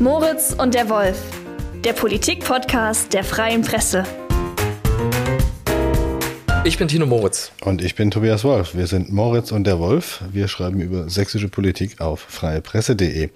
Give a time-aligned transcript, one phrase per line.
[0.00, 1.16] Moritz und der Wolf,
[1.84, 4.02] der Politik-Podcast der Freien Presse.
[6.64, 7.52] Ich bin Tino Moritz.
[7.60, 8.74] Und ich bin Tobias Wolf.
[8.74, 10.24] Wir sind Moritz und der Wolf.
[10.32, 13.30] Wir schreiben über sächsische Politik auf freiepresse.de.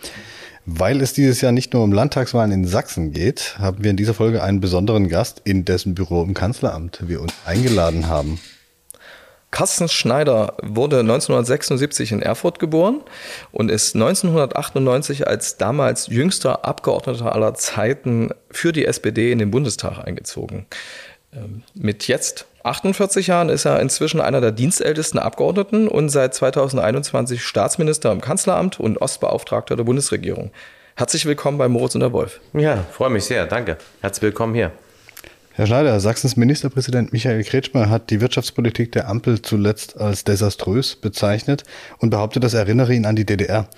[0.67, 4.15] Weil es dieses Jahr nicht nur um Landtagswahlen in Sachsen geht, haben wir in dieser
[4.15, 8.41] Folge einen besonderen Gast, in dessen Büro im Kanzleramt wir uns eingeladen haben.
[9.51, 13.01] Carsten Schneider wurde 1976 in Erfurt geboren
[13.51, 20.07] und ist 1998 als damals jüngster Abgeordneter aller Zeiten für die SPD in den Bundestag
[20.07, 20.67] eingezogen.
[21.35, 27.43] Ähm, mit jetzt 48 Jahren ist er inzwischen einer der dienstältesten Abgeordneten und seit 2021
[27.43, 30.51] Staatsminister im Kanzleramt und Ostbeauftragter der Bundesregierung.
[30.95, 32.41] Herzlich willkommen bei Moritz und der Wolf.
[32.53, 33.47] Ja, freue mich sehr.
[33.47, 33.79] Danke.
[34.03, 34.73] Herzlich willkommen hier.
[35.59, 41.65] Herr Schneider, Sachsens Ministerpräsident Michael Kretschmer hat die Wirtschaftspolitik der Ampel zuletzt als desaströs bezeichnet
[41.99, 43.69] und behauptet, das erinnere ihn an die DDR.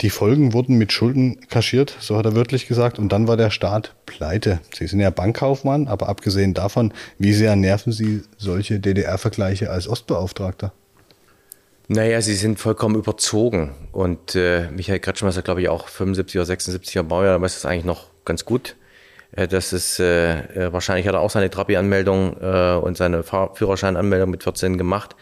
[0.00, 3.50] Die Folgen wurden mit Schulden kaschiert, so hat er wörtlich gesagt, und dann war der
[3.50, 4.60] Staat pleite.
[4.72, 10.72] Sie sind ja Bankkaufmann, aber abgesehen davon, wie sehr nerven Sie solche DDR-Vergleiche als Ostbeauftragter?
[11.86, 13.72] Naja, sie sind vollkommen überzogen.
[13.92, 17.56] Und äh, Michael Kretschmer ist ja, glaube ich, auch 75 oder 76er Baujahr, aber ist
[17.56, 18.74] das eigentlich noch ganz gut.
[19.36, 24.30] Äh, das ist äh, äh, wahrscheinlich hat er auch seine Trabi-Anmeldung äh, und seine Führerscheinanmeldung
[24.30, 25.14] mit 14 gemacht,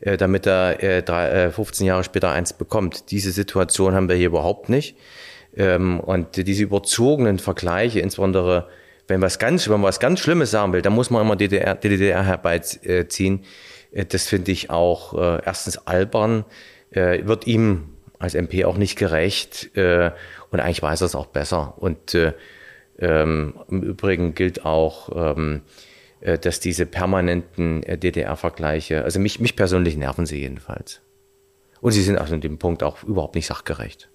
[0.00, 3.10] äh, damit er äh, drei, äh, 15 Jahre später eins bekommt.
[3.10, 4.96] Diese Situation haben wir hier überhaupt nicht.
[5.56, 8.68] Ähm, und diese überzogenen Vergleiche, insbesondere
[9.08, 11.74] wenn was ganz, wenn man was ganz Schlimmes sagen will, dann muss man immer DDR,
[11.74, 13.44] DDR herbeiziehen.
[13.92, 16.44] Äh, das finde ich auch äh, erstens albern,
[16.90, 17.88] äh, wird ihm
[18.18, 20.12] als MP auch nicht gerecht äh,
[20.50, 21.74] und eigentlich weiß er es auch besser.
[21.78, 22.32] Und äh,
[22.98, 25.62] ähm, Im Übrigen gilt auch, ähm,
[26.20, 31.00] äh, dass diese permanenten äh, DDR-Vergleiche, also mich, mich persönlich nerven sie jedenfalls.
[31.80, 34.08] Und sie sind also in dem Punkt auch überhaupt nicht sachgerecht.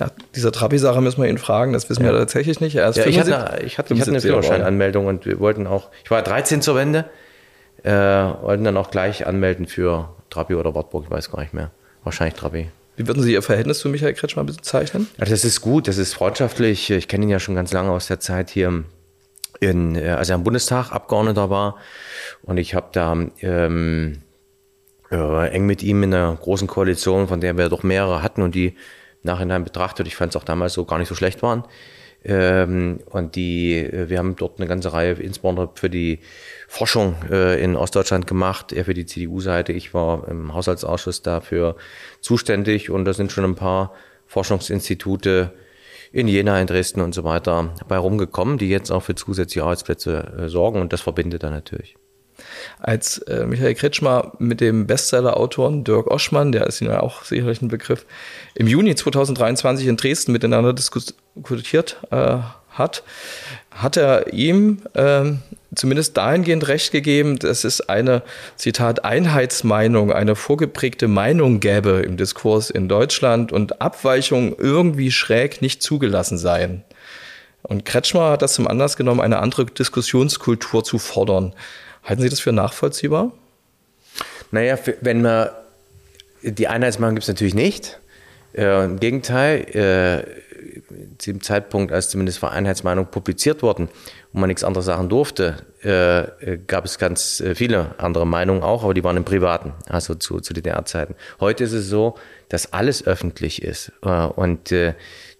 [0.00, 2.10] Nach dieser Trabi-Sache müssen wir ihn fragen, das wissen ja.
[2.10, 2.74] wir tatsächlich nicht.
[2.74, 5.90] Er ist ja, ich, hatte, ich, hatte, ich hatte eine Führerscheinanmeldung und wir wollten auch,
[6.02, 7.04] ich war 13 zur Wende,
[7.82, 11.70] äh, wollten dann auch gleich anmelden für Trabi oder Wartburg, ich weiß gar nicht mehr.
[12.02, 12.70] Wahrscheinlich Trabi.
[13.00, 15.08] Wie würden Sie Ihr Verhältnis zu Michael Kretschmer bezeichnen?
[15.16, 16.90] Ja, das ist gut, das ist freundschaftlich.
[16.90, 18.84] Ich kenne ihn ja schon ganz lange aus der Zeit hier,
[19.58, 21.76] in, äh, als er im Bundestag Abgeordneter war.
[22.42, 24.18] Und ich habe da ähm,
[25.10, 28.54] äh, eng mit ihm in einer großen Koalition, von der wir doch mehrere hatten und
[28.54, 28.74] die
[29.22, 31.64] nachhinein betrachtet, ich fand es auch damals so gar nicht so schlecht waren.
[32.22, 36.20] Ähm, und die, äh, wir haben dort eine ganze Reihe, insbesondere für die
[36.68, 39.72] Forschung äh, in Ostdeutschland gemacht, er für die CDU-Seite.
[39.72, 41.76] Ich war im Haushaltsausschuss dafür
[42.20, 43.94] zuständig und da sind schon ein paar
[44.26, 45.52] Forschungsinstitute
[46.12, 50.32] in Jena, in Dresden und so weiter bei rumgekommen, die jetzt auch für zusätzliche Arbeitsplätze
[50.38, 51.96] äh, sorgen und das verbindet er natürlich.
[52.78, 57.60] Als äh, Michael Kretschmer mit dem Bestseller-Autoren Dirk Oschmann, der ist Ihnen ja auch sicherlich
[57.62, 58.06] ein Begriff,
[58.54, 60.72] im Juni 2023 in Dresden miteinander
[61.40, 62.38] diskutiert äh,
[62.70, 63.02] hat,
[63.70, 65.32] hat er ihm äh,
[65.74, 68.22] zumindest dahingehend recht gegeben, dass es eine,
[68.56, 75.82] Zitat, Einheitsmeinung, eine vorgeprägte Meinung gäbe im Diskurs in Deutschland und Abweichungen irgendwie schräg nicht
[75.82, 76.84] zugelassen seien.
[77.62, 81.54] Und Kretschmer hat das zum Anlass genommen, eine andere Diskussionskultur zu fordern.
[82.04, 83.32] Halten Sie das für nachvollziehbar?
[84.50, 85.50] Naja, wenn man
[86.42, 88.00] die Einheitsmeinung gibt es natürlich nicht.
[88.54, 90.49] Äh, Im Gegenteil, äh,
[91.18, 93.88] zu dem Zeitpunkt, als zumindest Einheitsmeinung publiziert wurden
[94.32, 98.62] und man nichts anderes sagen durfte, äh, äh gab es ganz äh, viele andere Meinungen
[98.62, 101.14] auch, aber die waren im Privaten, also zu, zu DDR-Zeiten.
[101.40, 102.16] Heute ist es so,
[102.48, 104.92] dass alles öffentlich ist äh, und die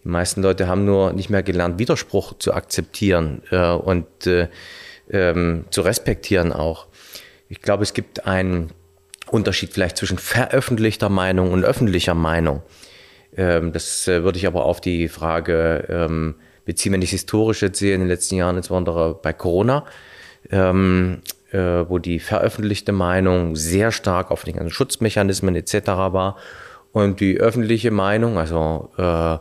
[0.08, 4.06] meisten Leute haben nur nicht mehr gelernt, Widerspruch zu akzeptieren und
[5.10, 6.87] ähm, zu respektieren auch.
[7.50, 8.70] Ich glaube, es gibt einen
[9.31, 12.62] Unterschied vielleicht zwischen veröffentlichter Meinung und öffentlicher Meinung.
[13.37, 17.79] Ähm, das äh, würde ich aber auf die Frage ähm, beziehen, wenn ich historisch jetzt
[17.79, 19.85] sehe, in den letzten Jahren, insbesondere bei Corona,
[20.51, 25.87] ähm, äh, wo die veröffentlichte Meinung sehr stark auf den ganzen Schutzmechanismen etc.
[25.87, 26.37] war
[26.93, 29.39] und die öffentliche Meinung, also äh,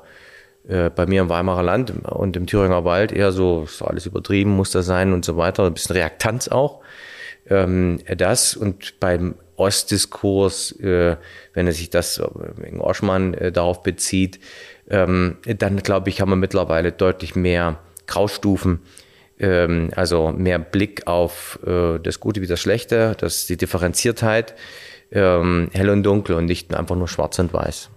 [0.68, 4.70] bei mir im Weimarer Land und im Thüringer Wald eher so, ist alles übertrieben, muss
[4.70, 6.82] das sein und so weiter, ein bisschen Reaktanz auch.
[7.50, 11.18] Ähm, das und beim Ostdiskurs, äh,
[11.54, 12.22] wenn er sich das
[12.58, 14.40] wegen Oschmann äh, darauf bezieht,
[14.90, 18.80] ähm, dann glaube ich, haben wir mittlerweile deutlich mehr Graustufen,
[19.40, 24.56] ähm, also mehr Blick auf äh, das Gute wie das Schlechte, das die Differenziertheit,
[25.12, 27.90] ähm, hell und dunkel und nicht einfach nur schwarz und weiß.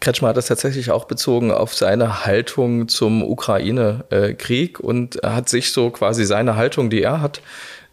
[0.00, 5.90] Kretschmer hat das tatsächlich auch bezogen auf seine Haltung zum Ukraine-Krieg und hat sich so
[5.90, 7.40] quasi seine Haltung, die er hat,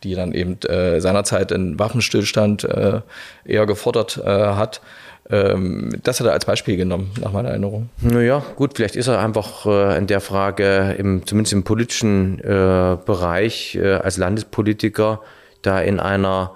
[0.04, 3.02] die dann eben äh, seinerzeit in Waffenstillstand äh,
[3.46, 4.82] eher gefordert äh, hat,
[5.30, 7.90] Ähm, das hat er als Beispiel genommen, nach meiner Erinnerung.
[8.02, 12.98] Naja, gut, vielleicht ist er einfach äh, in der Frage, im, zumindest im politischen äh,
[13.06, 15.22] Bereich äh, als Landespolitiker,
[15.62, 16.52] da in einer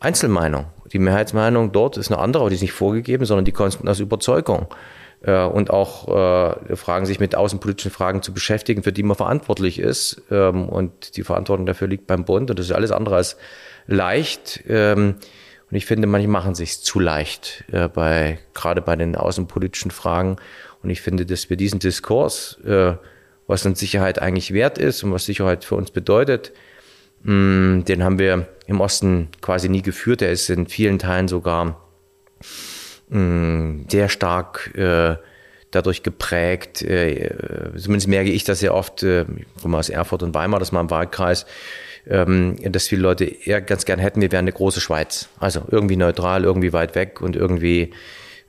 [0.00, 0.66] Einzelmeinung.
[0.92, 4.00] Die Mehrheitsmeinung dort ist eine andere, aber die ist nicht vorgegeben, sondern die kommt aus
[4.00, 4.66] Überzeugung.
[5.26, 9.78] Äh, und auch äh, Fragen, sich mit außenpolitischen Fragen zu beschäftigen, für die man verantwortlich
[9.80, 10.22] ist.
[10.30, 12.48] Ähm, und die Verantwortung dafür liegt beim Bund.
[12.48, 13.36] Und das ist alles andere als
[13.88, 14.62] leicht.
[14.68, 15.16] Ähm,
[15.68, 20.36] und ich finde, manche machen sich zu leicht, äh, bei, gerade bei den außenpolitischen Fragen.
[20.82, 22.94] Und ich finde, dass wir diesen Diskurs, äh,
[23.48, 26.52] was uns Sicherheit eigentlich wert ist und was Sicherheit für uns bedeutet,
[27.24, 30.22] mh, mm, den haben wir im Osten quasi nie geführt.
[30.22, 31.82] Er ist in vielen Teilen sogar
[33.08, 35.16] mh, mm, sehr stark äh,
[35.70, 36.82] dadurch geprägt.
[36.82, 37.30] Äh,
[37.76, 40.72] zumindest merke ich das sehr oft, äh, ich komme aus Erfurt und Weimar, das ist
[40.72, 41.46] mein Wahlkreis,
[42.08, 45.28] ähm, dass viele Leute eher ganz gern hätten, wir wären eine große Schweiz.
[45.38, 47.92] Also irgendwie neutral, irgendwie weit weg und irgendwie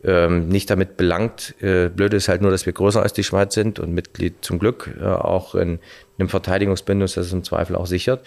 [0.03, 1.55] ähm, nicht damit belangt.
[1.61, 4.59] Äh, blöd ist halt nur, dass wir größer als die Schweiz sind und Mitglied zum
[4.59, 5.79] Glück äh, auch in
[6.19, 8.25] einem Verteidigungsbündnis, das es im Zweifel auch sichert.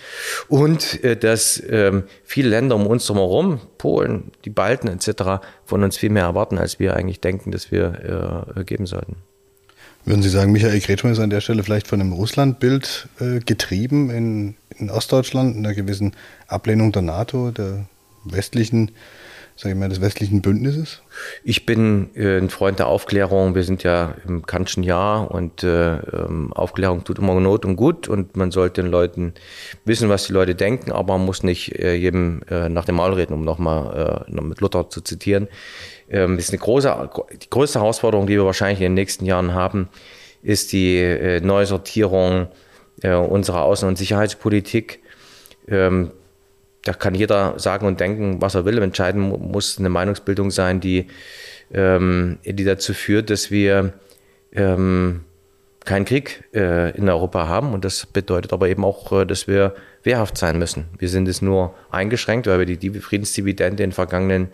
[0.49, 5.97] Und äh, dass ähm, viele Länder um uns herum, Polen, die Balten etc., von uns
[5.97, 9.17] viel mehr erwarten, als wir eigentlich denken, dass wir äh, geben sollten.
[10.05, 14.11] Würden Sie sagen, Michael Kretschmann ist an der Stelle vielleicht von einem Russlandbild äh, getrieben
[14.11, 16.17] in, in Ostdeutschland, einer gewissen
[16.49, 17.85] Ablehnung der NATO, der
[18.25, 18.93] westlichen,
[19.61, 21.03] sage ich mal, des westlichen Bündnisses?
[21.45, 23.55] Ich bin äh, ein Freund der Aufklärung.
[23.55, 28.09] Wir sind ja im Kantschen Jahr und äh, ähm, Aufklärung tut immer Not und gut
[28.09, 29.35] und man sollte den Leuten
[29.85, 33.13] wissen, was die Leute denken, aber man muss nicht äh, jedem äh, nach dem Maul
[33.13, 35.49] reden, um nochmal äh, noch mit Luther zu zitieren
[36.09, 37.11] ähm, ist eine große,
[37.41, 39.89] die größte Herausforderung, die wir wahrscheinlich in den nächsten Jahren haben,
[40.43, 42.49] ist die äh, Neusortierung
[43.03, 45.01] unserer Außen- und Sicherheitspolitik.
[46.85, 48.79] Da kann jeder sagen und denken, was er will.
[48.79, 51.09] Entscheiden muss eine Meinungsbildung sein, die,
[51.73, 53.93] ähm, die dazu führt, dass wir
[54.53, 55.21] ähm,
[55.85, 57.73] keinen Krieg äh, in Europa haben.
[57.73, 60.87] Und das bedeutet aber eben auch, äh, dass wir wehrhaft sein müssen.
[60.99, 64.49] Wir sind es nur eingeschränkt, weil wir die Friedensdividende in den vergangenen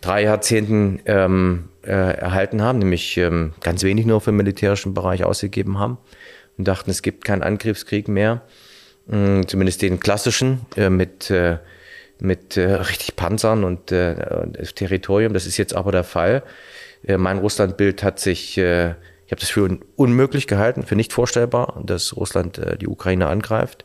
[0.00, 5.24] drei Jahrzehnten ähm, äh, erhalten haben, nämlich ähm, ganz wenig nur für den militärischen Bereich
[5.24, 5.98] ausgegeben haben
[6.58, 8.42] und dachten, es gibt keinen Angriffskrieg mehr,
[9.10, 11.58] äh, zumindest den klassischen äh, mit äh,
[12.18, 14.14] mit äh, richtig Panzern und äh,
[14.74, 15.34] Territorium.
[15.34, 16.42] Das ist jetzt aber der Fall.
[17.06, 22.60] Mein Russlandbild hat sich ich habe das für unmöglich gehalten, für nicht vorstellbar, dass Russland
[22.80, 23.84] die Ukraine angreift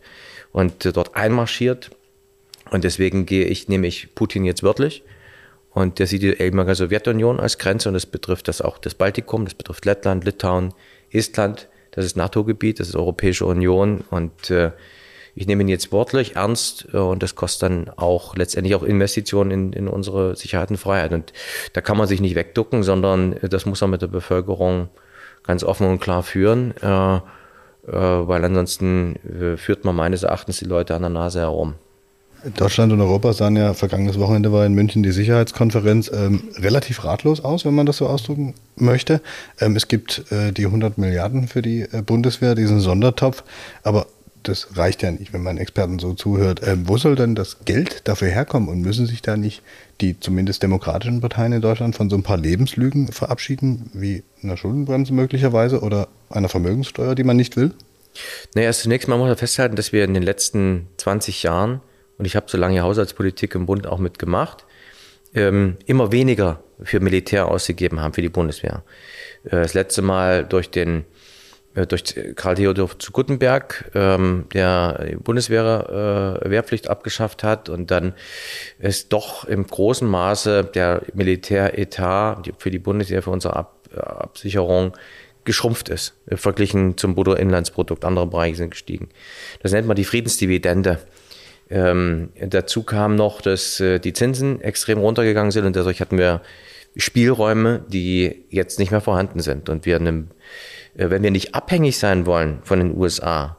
[0.54, 1.92] und dort einmarschiert.
[2.72, 5.04] Und deswegen gehe ich, nehme ich Putin jetzt wörtlich.
[5.74, 9.46] Und der sieht die ehemalige Sowjetunion als Grenze und das betrifft das auch das Baltikum,
[9.46, 10.74] das betrifft Lettland, Litauen,
[11.12, 11.70] Estland.
[11.92, 14.72] Das ist NATO-Gebiet, das ist Europäische Union und äh,
[15.42, 19.50] ich nehme ihn jetzt wortlich ernst äh, und das kostet dann auch letztendlich auch Investitionen
[19.50, 21.12] in, in unsere Sicherheit und Freiheit.
[21.14, 21.34] Und
[21.74, 24.90] da kann man sich nicht wegducken, sondern äh, das muss man mit der Bevölkerung
[25.44, 27.20] ganz offen und klar führen, äh,
[27.84, 31.74] weil ansonsten führt man meines Erachtens die Leute an der Nase herum.
[32.56, 37.44] Deutschland und Europa sahen ja vergangenes Wochenende war in München die Sicherheitskonferenz ähm, relativ ratlos
[37.44, 39.20] aus, wenn man das so ausdrücken möchte.
[39.60, 43.44] Ähm, es gibt äh, die 100 Milliarden für die äh, Bundeswehr, diesen Sondertopf,
[43.82, 44.06] aber
[44.44, 46.62] das reicht ja nicht, wenn man Experten so zuhört.
[46.66, 49.62] Ähm, wo soll denn das Geld dafür herkommen und müssen sich da nicht
[50.02, 55.14] die zumindest demokratischen Parteien in Deutschland von so ein paar Lebenslügen verabschieden, wie einer Schuldenbremse
[55.14, 57.74] möglicherweise oder einer Vermögenssteuer, die man nicht will?
[58.56, 61.82] Naja, also zunächst mal muss man festhalten, dass wir in den letzten 20 Jahren,
[62.18, 64.66] und ich habe so lange Haushaltspolitik im Bund auch mitgemacht,
[65.34, 68.84] ähm, immer weniger für Militär ausgegeben haben, für die Bundeswehr.
[69.46, 71.06] Äh, das letzte Mal durch den
[71.74, 72.04] durch
[72.36, 78.14] Karl Theodor zu Guttenberg, ähm, der die Bundeswehr äh, Wehrpflicht abgeschafft hat und dann
[78.80, 84.94] ist doch im großen Maße der Militäretat für die Bundeswehr, für unsere Ab Absicherung
[85.44, 88.06] geschrumpft ist, verglichen zum Bruttoinlandsprodukt.
[88.06, 89.10] Andere Bereiche sind gestiegen.
[89.62, 91.00] Das nennt man die Friedensdividende.
[91.70, 96.42] Ähm, dazu kam noch, dass äh, die Zinsen extrem runtergegangen sind und dadurch hatten wir
[96.98, 100.32] Spielräume, die jetzt nicht mehr vorhanden sind und wir einem äh,
[101.10, 103.58] wenn wir nicht abhängig sein wollen von den USA,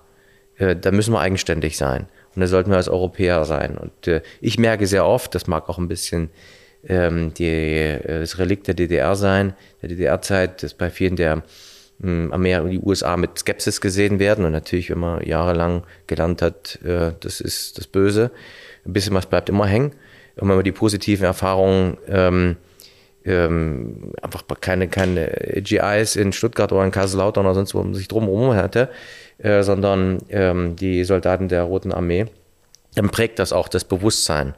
[0.57, 2.07] äh, dann müssen wir eigenständig sein.
[2.35, 3.77] Und da sollten wir als Europäer sein.
[3.77, 6.31] Und äh, ich merke sehr oft, das mag auch ein bisschen
[6.89, 11.43] ähm, die, das Relikt der DDR sein, der DDR-Zeit, dass bei vielen der
[12.01, 14.45] hm, Amerika die USA mit Skepsis gesehen werden.
[14.45, 18.31] Und natürlich, wenn man jahrelang gelernt hat, das ist das Böse,
[18.85, 19.93] ein bisschen was bleibt immer hängen.
[20.37, 21.99] Und wenn man die positiven Erfahrungen
[23.25, 28.09] ähm, einfach keine, keine GIs in Stuttgart oder in Kaiserslautern oder sonst wo man sich
[28.09, 28.89] drumherum hatte,
[29.39, 32.27] äh, sondern ähm, die Soldaten der Roten Armee,
[32.95, 34.55] dann prägt das auch das Bewusstsein.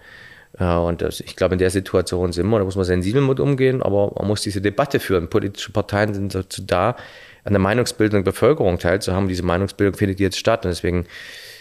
[0.58, 3.40] Äh, und das, ich glaube, in der Situation sind wir, da muss man sensibel mit
[3.40, 5.28] umgehen, aber man muss diese Debatte führen.
[5.28, 6.96] Politische Parteien sind dazu da,
[7.44, 9.28] an der Meinungsbildung der Bevölkerung teilzuhaben.
[9.28, 10.64] Diese Meinungsbildung findet jetzt statt.
[10.64, 11.06] Und deswegen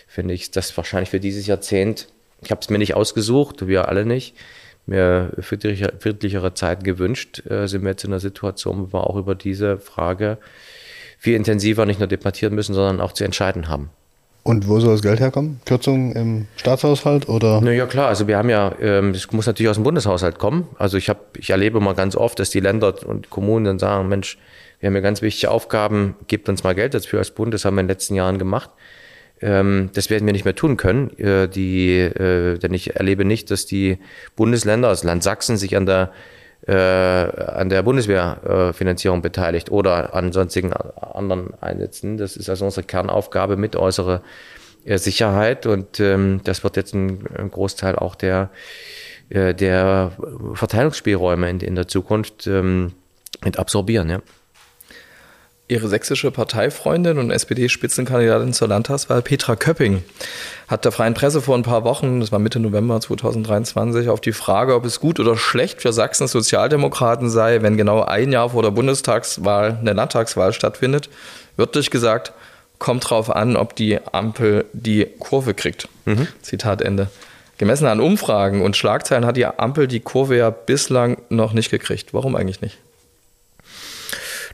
[0.08, 2.08] finde ich das wahrscheinlich für dieses Jahrzehnt,
[2.42, 4.36] ich habe es mir nicht ausgesucht, wir alle nicht,
[4.86, 9.16] mir friedlichere, friedlichere Zeiten gewünscht, äh, sind wir jetzt in einer Situation, wo wir auch
[9.16, 10.38] über diese Frage
[11.18, 13.90] viel intensiver nicht nur debattieren müssen, sondern auch zu entscheiden haben.
[14.44, 15.62] Und wo soll das Geld herkommen?
[15.66, 17.62] Kürzungen im Staatshaushalt oder?
[17.64, 18.10] Na ja, klar.
[18.10, 20.68] Also wir haben ja, ähm, das muss natürlich aus dem Bundeshaushalt kommen.
[20.78, 24.10] Also ich habe, ich erlebe mal ganz oft, dass die Länder und Kommunen dann sagen,
[24.10, 24.38] Mensch,
[24.82, 27.54] wir haben ja ganz wichtige Aufgaben, gebt uns mal Geld dafür als Bund.
[27.54, 28.70] Das haben wir in den letzten Jahren gemacht.
[29.44, 31.10] Ähm, das werden wir nicht mehr tun können.
[31.20, 33.98] Äh, die, äh, denn ich erlebe nicht, dass die
[34.36, 36.12] Bundesländer, also Land Sachsen, sich an der
[36.66, 42.16] äh, an der Bundeswehrfinanzierung beteiligt oder an sonstigen anderen Einsätzen.
[42.16, 44.22] Das ist also unsere Kernaufgabe mit äußerer
[44.86, 47.20] Sicherheit und ähm, das wird jetzt ein,
[47.52, 48.50] Großteil auch der,
[49.30, 50.14] der
[50.54, 52.94] Verteilungsspielräume in, in der Zukunft ähm,
[53.44, 54.10] mit absorbieren.
[54.10, 54.22] Ja.
[55.74, 60.04] Ihre sächsische Parteifreundin und SPD-Spitzenkandidatin zur Landtagswahl, Petra Köpping,
[60.68, 64.34] hat der Freien Presse vor ein paar Wochen, das war Mitte November 2023, auf die
[64.34, 68.62] Frage, ob es gut oder schlecht für Sachsens Sozialdemokraten sei, wenn genau ein Jahr vor
[68.62, 71.10] der Bundestagswahl eine Landtagswahl stattfindet,
[71.58, 72.34] wörtlich gesagt,
[72.78, 75.88] kommt drauf an, ob die Ampel die Kurve kriegt.
[76.06, 76.28] Mhm.
[76.42, 77.08] Zitat Ende.
[77.58, 82.14] Gemessen an Umfragen und Schlagzeilen hat die Ampel die Kurve ja bislang noch nicht gekriegt.
[82.14, 82.78] Warum eigentlich nicht?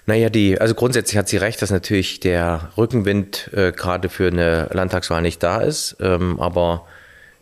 [0.09, 4.67] Naja, die, also grundsätzlich hat sie recht, dass natürlich der Rückenwind äh, gerade für eine
[4.73, 5.97] Landtagswahl nicht da ist.
[5.99, 6.87] Ähm, aber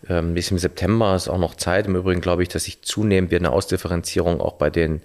[0.09, 1.87] ähm, bis im September ist auch noch Zeit.
[1.87, 4.99] Im Übrigen glaube ich, dass sich zunehmend wir eine Ausdifferenzierung auch bei den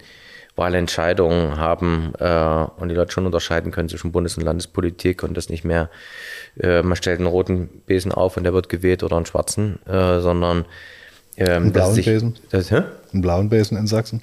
[0.57, 5.47] Wahlentscheidungen haben äh, und die Leute schon unterscheiden können zwischen Bundes- und Landespolitik und das
[5.47, 5.89] nicht mehr,
[6.59, 10.19] äh, man stellt einen roten Besen auf und der wird gewählt oder einen schwarzen, äh,
[10.19, 10.65] sondern
[11.37, 12.35] ähm, einen blauen sich, Besen?
[12.49, 12.81] Das, hä?
[13.13, 14.21] Einen blauen Besen in Sachsen?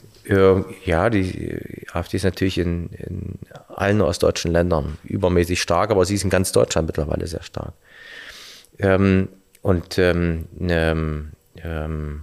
[0.84, 6.24] Ja, die AfD ist natürlich in, in, allen ostdeutschen Ländern übermäßig stark, aber sie ist
[6.24, 7.72] in ganz Deutschland mittlerweile sehr stark.
[8.78, 9.28] Ähm,
[9.62, 12.22] und ähm, ähm, ähm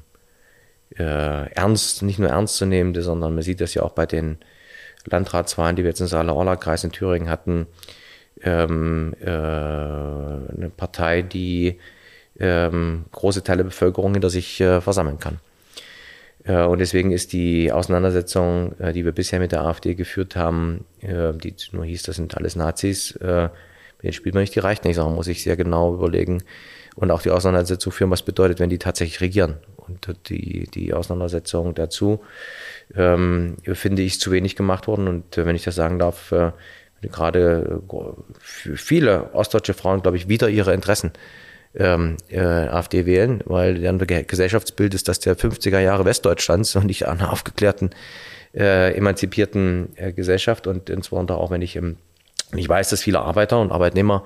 [0.97, 4.37] äh, ernst, nicht nur ernstzunehmende, sondern man sieht das ja auch bei den
[5.05, 7.67] Landratswahlen, die wir jetzt in Saale-Orla-Kreis in Thüringen hatten,
[8.41, 11.79] ähm, äh, eine Partei, die
[12.39, 15.39] ähm, große Teile der Bevölkerung hinter sich äh, versammeln kann.
[16.47, 20.85] Äh, und deswegen ist die Auseinandersetzung, äh, die wir bisher mit der AfD geführt haben,
[21.01, 24.85] äh, die nur hieß, das sind alles Nazis, mit denen spielt man nicht, die reicht
[24.85, 26.43] nicht, sondern muss ich sehr genau überlegen
[26.95, 29.57] und auch die Auseinandersetzung führen, was bedeutet, wenn die tatsächlich regieren.
[29.75, 32.21] Und die, die Auseinandersetzung dazu
[32.95, 35.07] ähm, finde ich zu wenig gemacht worden.
[35.07, 36.33] Und wenn ich das sagen darf,
[37.01, 37.81] gerade
[38.39, 41.11] viele ostdeutsche Frauen, glaube ich, wieder ihre Interessen
[41.77, 47.07] ähm, äh, AfD wählen, weil deren Gesellschaftsbild ist das der 50er Jahre Westdeutschlands und nicht
[47.07, 47.91] einer aufgeklärten,
[48.53, 50.67] äh, emanzipierten äh, Gesellschaft.
[50.67, 51.97] Und insbesondere auch, wenn ich, ähm,
[52.55, 54.23] ich weiß, dass viele Arbeiter und Arbeitnehmer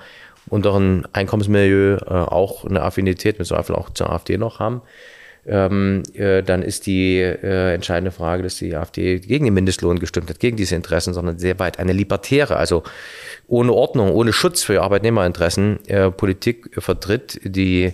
[0.48, 4.82] unteren Einkommensmilieu äh, auch eine Affinität mit Zweifel auch zur AfD noch haben
[5.46, 10.30] ähm, äh, dann ist die äh, entscheidende Frage, dass die AfD gegen den Mindestlohn gestimmt
[10.30, 12.84] hat, gegen diese Interessen, sondern sehr weit eine libertäre, also
[13.48, 17.94] ohne Ordnung, ohne Schutz für Arbeitnehmerinteressen äh, Politik vertritt, die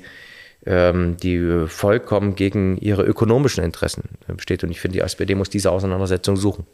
[0.66, 4.64] ähm, die vollkommen gegen ihre ökonomischen Interessen äh, steht.
[4.64, 6.66] Und ich finde, die SPD muss diese Auseinandersetzung suchen.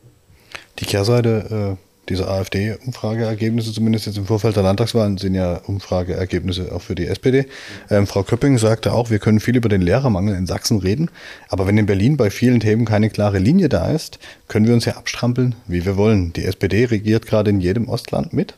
[0.80, 6.82] Die Kehrseite äh, diese AfD-Umfrageergebnisse, zumindest jetzt im Vorfeld der Landtagswahlen, sind ja Umfrageergebnisse auch
[6.82, 7.46] für die SPD.
[7.90, 11.10] Ähm, Frau Köpping sagte auch, wir können viel über den Lehrermangel in Sachsen reden,
[11.50, 14.86] aber wenn in Berlin bei vielen Themen keine klare Linie da ist, können wir uns
[14.86, 16.34] ja abstrampeln, wie wir wollen.
[16.34, 18.56] Die SPD regiert gerade in jedem Ostland mit,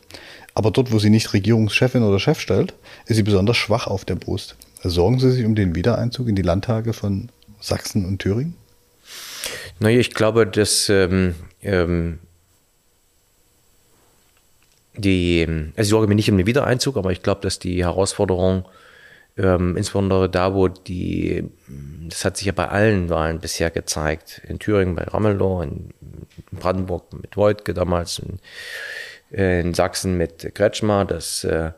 [0.54, 2.74] aber dort, wo sie nicht Regierungschefin oder Chef stellt,
[3.06, 4.56] ist sie besonders schwach auf der Brust.
[4.82, 7.28] Sorgen Sie sich um den Wiedereinzug in die Landtage von
[7.60, 8.54] Sachsen und Thüringen?
[9.78, 12.18] Naja, ich glaube, dass ähm, ähm,
[14.96, 18.66] die, also ich sorge mir nicht um den Wiedereinzug, aber ich glaube, dass die Herausforderung,
[19.36, 21.44] ähm, insbesondere da, wo die,
[22.08, 25.90] das hat sich ja bei allen Wahlen bisher gezeigt, in Thüringen bei Ramelow, in
[26.52, 28.38] Brandenburg mit Wojtke damals, in,
[29.30, 31.72] in Sachsen mit Kretschmer, dass äh,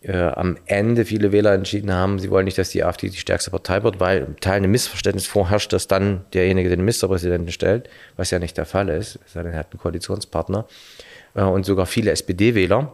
[0.00, 3.50] äh, am Ende viele Wähler entschieden haben, sie wollen nicht, dass die AfD die stärkste
[3.50, 8.30] Partei wird, weil im Teil ein Missverständnis vorherrscht, dass dann derjenige den Ministerpräsidenten stellt, was
[8.30, 12.92] ja nicht der Fall ist, sondern er hat einen Koalitionspartner äh, und sogar viele SPD-Wähler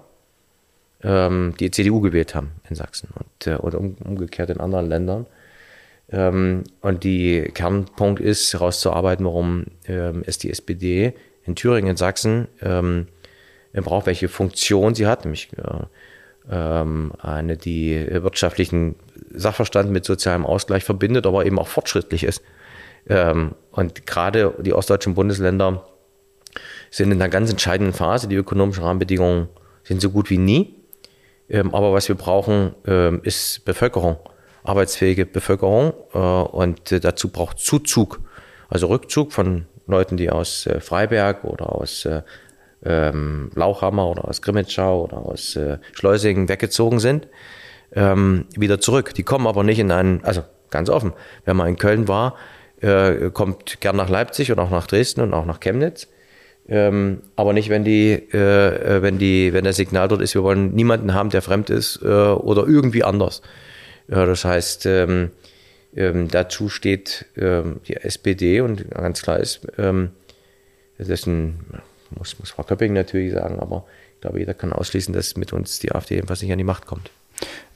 [1.05, 5.27] ähm, die CDU gewählt haben in Sachsen und, äh, und um, umgekehrt in anderen Ländern.
[6.11, 11.15] Ähm, und die Kernpunkt ist, herauszuarbeiten, warum ähm, es die SPD
[11.45, 13.07] in Thüringen, in Sachsen ähm,
[13.73, 15.85] braucht, welche Funktion sie hat, nämlich äh,
[16.51, 18.97] ähm, eine, die wirtschaftlichen
[19.31, 22.43] Sachverstand mit sozialem Ausgleich verbindet, aber eben auch fortschrittlich ist.
[23.09, 25.87] Ähm, und gerade die ostdeutschen Bundesländer
[26.95, 28.29] sind in einer ganz entscheidenden Phase.
[28.29, 29.49] Die ökonomischen Rahmenbedingungen
[29.83, 30.77] sind so gut wie nie.
[31.49, 34.17] Ähm, aber was wir brauchen, ähm, ist Bevölkerung,
[34.63, 35.93] arbeitsfähige Bevölkerung.
[36.13, 38.21] Äh, und äh, dazu braucht Zuzug,
[38.69, 42.09] also Rückzug von Leuten, die aus äh, Freiberg oder aus
[42.85, 45.59] ähm, Lauchhammer oder aus Grimmitschau oder aus
[45.93, 47.29] Schleusingen weggezogen sind,
[47.91, 49.15] wieder zurück.
[49.15, 51.15] Die kommen aber nicht in einen, also ganz offen,
[51.47, 52.35] wer mal in Köln war,
[53.33, 56.09] kommt gern nach Leipzig und auch nach Dresden und auch nach Chemnitz.
[56.67, 60.75] Ähm, aber nicht, wenn die, äh, wenn die, wenn das Signal dort ist, wir wollen
[60.75, 63.43] niemanden haben, der fremd ist äh, oder irgendwie anders.
[64.09, 65.31] Ja, das heißt, ähm,
[65.95, 70.11] ähm, dazu steht ähm, die SPD und ganz klar ist, ähm,
[70.99, 71.61] das ist ein,
[72.17, 75.79] muss, muss Frau Köpping natürlich sagen, aber ich glaube, jeder kann ausschließen, dass mit uns
[75.81, 77.11] die AfD jedenfalls nicht an die Macht kommt.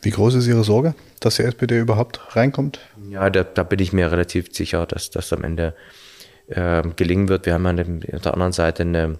[0.00, 2.80] Wie groß ist Ihre Sorge, dass die SPD überhaupt reinkommt?
[3.10, 5.74] Ja, da, da bin ich mir relativ sicher, dass das am Ende
[6.48, 7.46] äh, gelingen wird.
[7.46, 9.18] Wir haben an der anderen Seite eine,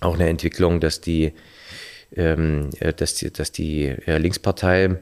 [0.00, 1.32] auch eine Entwicklung, dass die,
[2.14, 4.98] ähm, äh, dass die, dass die äh, Linkspartei in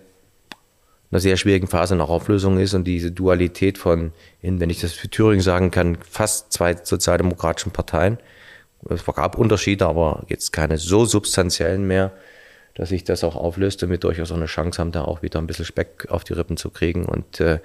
[1.10, 4.92] einer sehr schwierigen Phase nach Auflösung ist und diese Dualität von, in, wenn ich das
[4.92, 8.18] für Thüringen sagen kann, fast zwei sozialdemokratischen Parteien.
[8.88, 12.12] Es gab Unterschiede, aber jetzt keine so substanziellen mehr,
[12.74, 15.40] dass sich das auch auflöst und wir durchaus auch eine Chance haben, da auch wieder
[15.40, 17.58] ein bisschen Speck auf die Rippen zu kriegen und äh,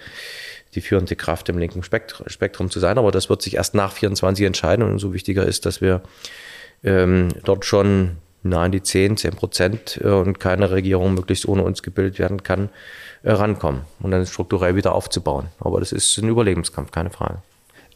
[0.76, 2.98] die führende Kraft im linken Spektrum zu sein.
[2.98, 6.02] Aber das wird sich erst nach 24 entscheiden und umso wichtiger ist, dass wir
[6.84, 11.64] ähm, dort schon nahe an die 10, 10 Prozent äh, und keine Regierung möglichst ohne
[11.64, 12.70] uns gebildet werden kann,
[13.24, 15.48] äh, rankommen und dann strukturell wieder aufzubauen.
[15.60, 17.40] Aber das ist ein Überlebenskampf, keine Frage.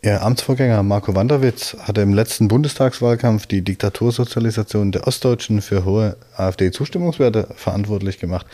[0.01, 7.49] Ihr Amtsvorgänger Marco Wanderwitz hatte im letzten Bundestagswahlkampf die Diktatursozialisation der Ostdeutschen für hohe AfD-Zustimmungswerte
[7.55, 8.45] verantwortlich gemacht.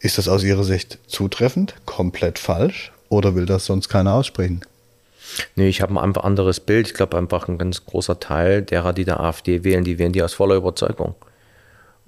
[0.00, 4.62] Ist das aus Ihrer Sicht zutreffend, komplett falsch oder will das sonst keiner aussprechen?
[5.56, 6.88] Nee, ich habe ein einfach anderes Bild.
[6.88, 10.22] Ich glaube einfach ein ganz großer Teil derer, die der AfD wählen, die wählen die
[10.22, 11.14] aus voller Überzeugung.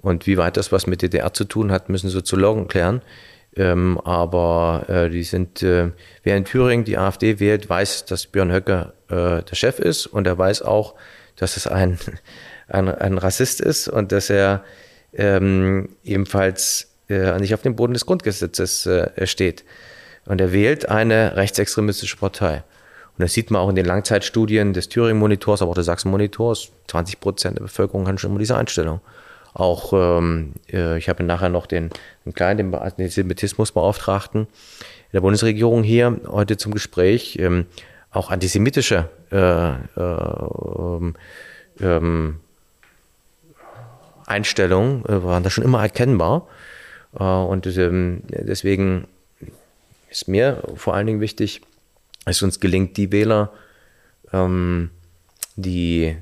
[0.01, 3.01] Und wie weit das was mit DDR zu tun hat, müssen Soziologen klären.
[3.55, 5.91] Ähm, aber äh, die sind, äh,
[6.23, 10.25] wer in Thüringen die AfD wählt, weiß, dass Björn Höcke äh, der Chef ist und
[10.25, 10.95] er weiß auch,
[11.35, 11.99] dass es ein,
[12.69, 14.63] ein, ein Rassist ist und dass er
[15.13, 19.65] ähm, ebenfalls äh, nicht auf dem Boden des Grundgesetzes äh, steht.
[20.25, 22.63] Und er wählt eine rechtsextremistische Partei.
[23.17, 26.71] Und das sieht man auch in den Langzeitstudien des Thüringen-Monitors, aber auch des Sachsen-Monitors.
[26.87, 29.01] 20 Prozent der Bevölkerung haben schon immer diese Einstellung.
[29.53, 31.89] Auch, ähm, äh, ich habe nachher noch den,
[32.25, 34.47] den kleinen, den Antisemitismusbeauftragten in
[35.13, 37.37] der Bundesregierung hier heute zum Gespräch.
[37.39, 37.65] Ähm,
[38.11, 41.13] auch antisemitische äh, äh,
[41.81, 42.39] ähm,
[44.25, 46.47] Einstellungen äh, waren da schon immer erkennbar.
[47.17, 49.07] Äh, und ähm, deswegen
[50.11, 51.61] ist mir vor allen Dingen wichtig,
[52.25, 53.51] dass uns gelingt, die Wähler,
[54.31, 54.91] ähm,
[55.55, 56.15] die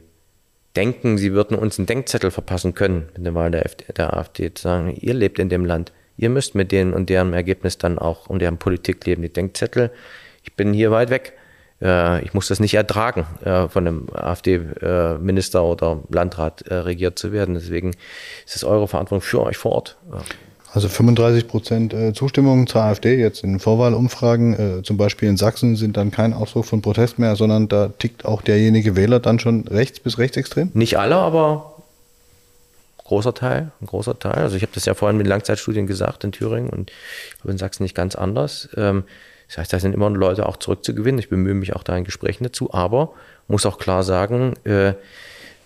[0.75, 4.53] denken, sie würden uns einen Denkzettel verpassen können in der Wahl der, FD, der AfD,
[4.53, 7.99] zu sagen, ihr lebt in dem Land, ihr müsst mit denen und deren Ergebnis dann
[7.99, 9.23] auch und deren Politik leben.
[9.23, 9.91] Die Denkzettel,
[10.43, 11.33] ich bin hier weit weg.
[11.81, 17.31] Äh, ich muss das nicht ertragen, äh, von einem AfD-Minister oder Landrat äh, regiert zu
[17.31, 17.55] werden.
[17.55, 17.89] Deswegen
[18.45, 19.97] ist es eure Verantwortung für euch vor Ort.
[20.71, 25.75] Also 35 Prozent äh, Zustimmung zur AfD jetzt in Vorwahlumfragen, äh, zum Beispiel in Sachsen,
[25.75, 29.67] sind dann kein Ausdruck von Protest mehr, sondern da tickt auch derjenige Wähler dann schon
[29.67, 30.69] rechts bis rechtsextrem?
[30.75, 31.73] Nicht alle, aber
[33.03, 34.35] großer Teil, ein großer Teil.
[34.35, 36.91] Also ich habe das ja vorhin mit Langzeitstudien gesagt in Thüringen und
[37.43, 38.69] in Sachsen nicht ganz anders.
[38.77, 39.03] Ähm,
[39.47, 41.17] das heißt, da sind immer Leute auch zurückzugewinnen.
[41.17, 43.13] Ich bemühe mich auch da in Gesprächen dazu, aber
[43.47, 44.89] muss auch klar sagen, äh,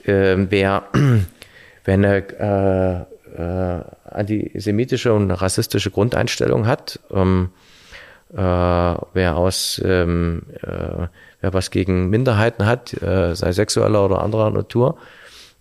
[0.06, 0.84] äh, wer,
[1.84, 7.50] wenn er äh, antisemitische und rassistische Grundeinstellung hat, ähm,
[8.32, 11.08] äh, wer aus ähm, äh,
[11.42, 14.98] wer was gegen Minderheiten hat, äh, sei sexueller oder anderer Natur,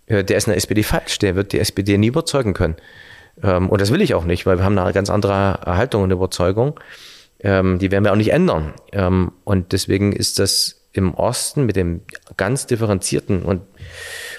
[0.07, 1.19] äh, der ist in der SPD falsch.
[1.19, 2.75] Der wird die SPD nie überzeugen können.
[3.43, 6.11] Ähm, und das will ich auch nicht, weil wir haben eine ganz andere Haltung und
[6.11, 6.79] Überzeugung.
[7.39, 8.73] Ähm, die werden wir auch nicht ändern.
[8.91, 12.01] Ähm, und deswegen ist das im Osten mit dem
[12.37, 13.61] ganz differenzierten und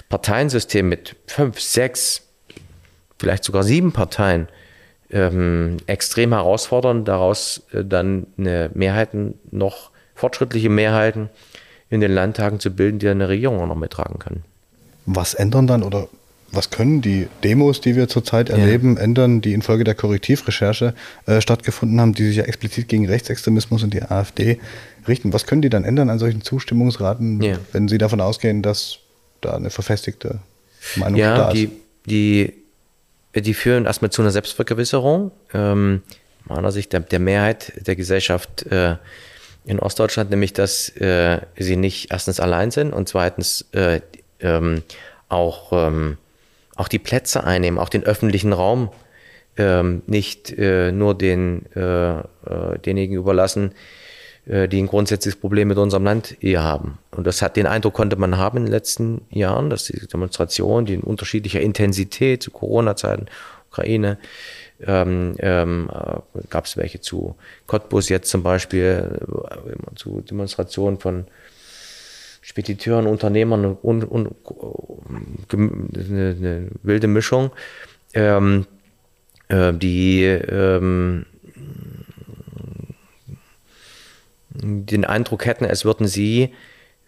[0.09, 2.24] Parteiensystem mit fünf, sechs
[3.17, 4.47] vielleicht sogar sieben Parteien
[5.11, 11.29] ähm, extrem herausfordern, daraus äh, dann eine Mehrheiten, noch fortschrittliche Mehrheiten
[11.89, 14.43] in den Landtagen zu bilden, die eine Regierung auch noch mittragen können.
[15.05, 16.07] Was ändern dann oder
[16.51, 19.03] was können die Demos, die wir zurzeit erleben, ja.
[19.03, 20.93] ändern, die infolge der Korrektivrecherche
[21.25, 24.59] äh, stattgefunden haben, die sich ja explizit gegen Rechtsextremismus und die AfD
[25.07, 25.33] richten?
[25.33, 27.57] Was können die dann ändern an solchen Zustimmungsraten, ja.
[27.73, 28.99] wenn sie davon ausgehen, dass
[29.41, 30.39] da eine verfestigte
[30.95, 31.57] Meinung ja, da ist?
[31.57, 31.71] Die,
[32.05, 32.53] die
[33.41, 35.31] die führen erstmal zu einer Selbstvergewisserung.
[35.53, 36.03] Ähm,
[36.45, 38.95] meiner Sicht der, der, Mehrheit der Gesellschaft äh,
[39.65, 44.01] in Ostdeutschland, nämlich dass äh, sie nicht erstens allein sind und zweitens äh,
[44.39, 44.83] ähm,
[45.27, 46.17] auch, ähm,
[46.75, 48.91] auch die Plätze einnehmen, auch den öffentlichen Raum
[49.57, 52.23] ähm, nicht äh, nur den, äh, äh,
[52.85, 54.04] denjenigen überlassen, äh,
[54.47, 56.99] die ein grundsätzliches Problem mit unserem Land eher haben.
[57.09, 60.85] Und das hat den Eindruck konnte man haben in den letzten Jahren, dass die Demonstrationen,
[60.85, 63.25] die in unterschiedlicher Intensität zu Corona-Zeiten,
[63.71, 64.19] Ukraine,
[64.85, 71.25] ähm, ähm, äh, gab es welche zu Cottbus jetzt zum Beispiel, äh, zu Demonstrationen von
[72.41, 74.35] Spediteuren, Unternehmern und, und, und
[75.51, 77.51] eine, eine, wilde Mischung,
[78.13, 78.67] ähm,
[79.47, 81.25] äh, die ähm,
[84.61, 86.53] den Eindruck hätten, es würden sie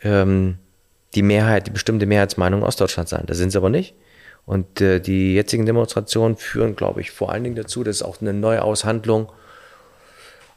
[0.04, 0.58] ähm,
[1.16, 3.24] die Mehrheit, die bestimmte Mehrheitsmeinung Ostdeutschlands sein.
[3.28, 3.96] Das sind sie aber nicht.
[4.46, 8.22] Und äh, die jetzigen Demonstrationen führen, glaube ich, vor allen Dingen dazu, dass es auch
[8.22, 9.32] eine Neuaushandlung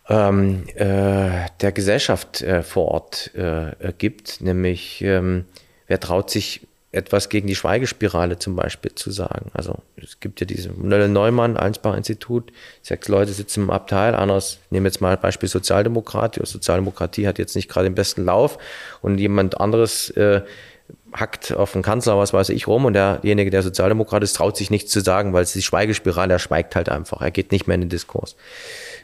[0.08, 4.40] ähm, äh, der Gesellschaft äh, vor Ort äh, gibt.
[4.40, 5.46] Nämlich, ähm,
[5.86, 9.50] wer traut sich etwas gegen die Schweigespirale zum Beispiel zu sagen.
[9.54, 14.70] Also es gibt ja diese Nölle Neumann, Einsbach-Institut, sechs Leute sitzen im Abteil, anders, ich
[14.72, 18.58] nehme jetzt mal Beispiel Sozialdemokratie, Sozialdemokratie hat jetzt nicht gerade den besten Lauf
[19.02, 20.42] und jemand anderes äh,
[21.12, 24.70] hackt auf den Kanzler, was weiß ich, rum und derjenige, der Sozialdemokrat ist, traut sich
[24.70, 27.76] nichts zu sagen, weil es die Schweigespirale, er schweigt halt einfach, er geht nicht mehr
[27.76, 28.34] in den Diskurs.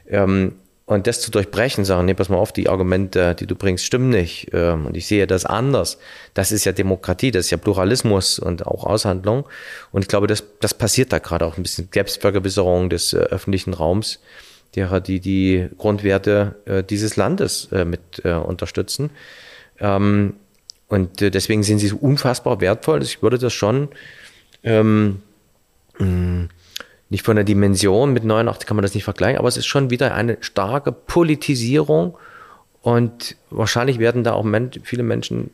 [0.09, 3.85] Ähm, und das zu durchbrechen, sagen, nee, pass mal auf, die Argumente, die du bringst,
[3.85, 4.51] stimmen nicht.
[4.53, 5.99] Ähm, und ich sehe das anders.
[6.33, 9.47] Das ist ja Demokratie, das ist ja Pluralismus und auch Aushandlung.
[9.91, 13.75] Und ich glaube, das, das passiert da gerade auch ein bisschen Selbstvergewisserung des äh, öffentlichen
[13.75, 14.21] Raums,
[14.77, 19.11] derer, die die Grundwerte äh, dieses Landes äh, mit unterstützen.
[19.81, 20.35] Ähm,
[20.89, 23.03] und deswegen sind sie so unfassbar wertvoll.
[23.03, 23.89] Ich würde das schon
[24.63, 25.21] ähm,
[25.99, 26.49] mh,
[27.09, 29.91] nicht von der Dimension mit 89 kann man das nicht vergleichen, aber es ist schon
[29.91, 32.17] wieder eine starke Politisierung
[32.83, 34.47] und wahrscheinlich werden da auch
[34.83, 35.51] viele Menschen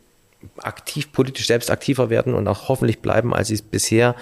[0.58, 4.16] aktiv politisch selbst aktiver werden und auch hoffentlich bleiben, als sie es bisher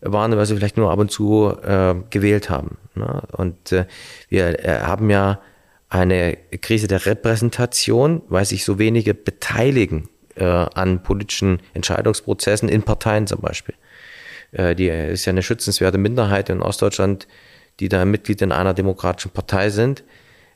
[0.00, 2.78] waren, weil sie vielleicht nur ab und zu äh, gewählt haben.
[2.94, 3.22] Ne?
[3.32, 3.86] Und äh,
[4.28, 5.40] wir äh, haben ja
[5.88, 13.26] eine Krise der Repräsentation, weil sich so wenige beteiligen äh, an politischen Entscheidungsprozessen in Parteien
[13.26, 13.74] zum Beispiel.
[14.52, 17.26] Äh, die ist ja eine schützenswerte Minderheit in Ostdeutschland,
[17.80, 20.04] die da Mitglied in einer demokratischen Partei sind.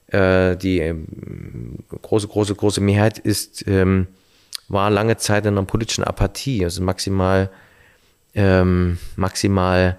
[0.08, 4.08] Äh, die ähm, große, große, große Mehrheit ist, ähm,
[4.68, 7.50] war lange Zeit in einer politischen Apathie, also maximal,
[8.34, 9.98] ähm, maximal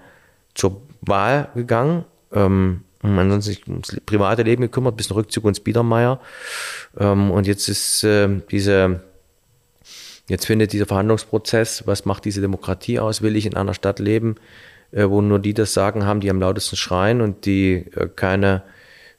[0.54, 2.04] zur Wahl gegangen.
[2.30, 6.20] Ansonsten sich ums private Leben gekümmert, bisschen Rückzug ins Biedermeier.
[6.94, 9.02] Und jetzt ist äh, diese
[10.28, 13.20] Jetzt findet dieser Verhandlungsprozess, was macht diese Demokratie aus?
[13.20, 14.36] Will ich in einer Stadt leben,
[14.90, 18.62] äh, wo nur die das Sagen haben, die am lautesten schreien und die äh, keine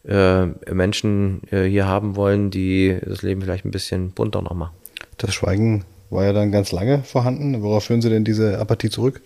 [0.04, 4.76] äh, Menschen hier haben wollen, die das Leben vielleicht ein bisschen bunter noch machen?
[5.18, 7.62] Das Schweigen war ja dann ganz lange vorhanden.
[7.62, 9.22] Worauf führen Sie denn diese Apathie zurück?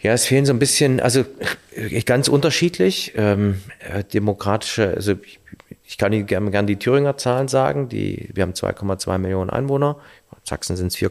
[0.00, 1.24] Ja, es fehlen so ein bisschen, also
[2.04, 3.12] ganz unterschiedlich.
[3.16, 3.60] Ähm,
[4.12, 5.38] demokratische, also ich,
[5.84, 7.88] ich kann Ihnen gerne, gerne die Thüringer Zahlen sagen.
[7.88, 9.96] Die, wir haben 2,2 Millionen Einwohner.
[10.48, 11.10] Sachsen sind es 4,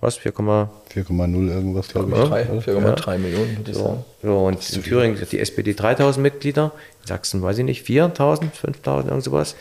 [0.00, 0.20] was?
[0.20, 2.68] 4,0 irgendwas, glaube ich.
[2.68, 3.18] 4,3 ja.
[3.18, 3.82] Millionen, würde ich so.
[3.82, 4.04] sagen.
[4.22, 6.70] So, und in Thüringen hat die SPD 3000 Mitglieder,
[7.02, 9.56] in Sachsen weiß ich nicht, 4000, 5000, irgend sowas.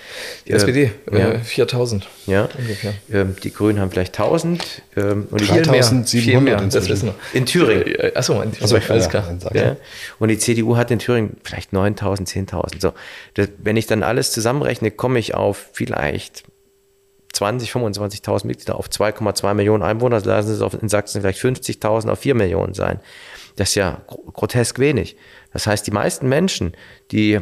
[0.47, 1.39] Die äh, SPD, ja.
[1.39, 2.07] 4000.
[2.27, 2.93] Ja, ungefähr.
[3.11, 4.83] Ähm, die Grünen haben vielleicht 1000.
[4.95, 7.15] Ähm, und 3700 das wissen wir.
[7.33, 7.95] In Thüringen.
[8.13, 9.37] Achso, in Thüringen, Achso, alles klar.
[9.55, 9.75] Ja.
[10.19, 12.79] Und die CDU hat in Thüringen vielleicht 9000, 10.000.
[12.79, 12.93] So,
[13.33, 16.43] das, wenn ich dann alles zusammenrechne, komme ich auf vielleicht
[17.35, 22.35] 20, 25.000 Mitglieder auf 2,2 Millionen Einwohner, lassen es in Sachsen vielleicht 50.000 auf 4
[22.35, 22.99] Millionen sein.
[23.55, 25.17] Das ist ja grotesk wenig.
[25.53, 26.73] Das heißt, die meisten Menschen,
[27.11, 27.39] die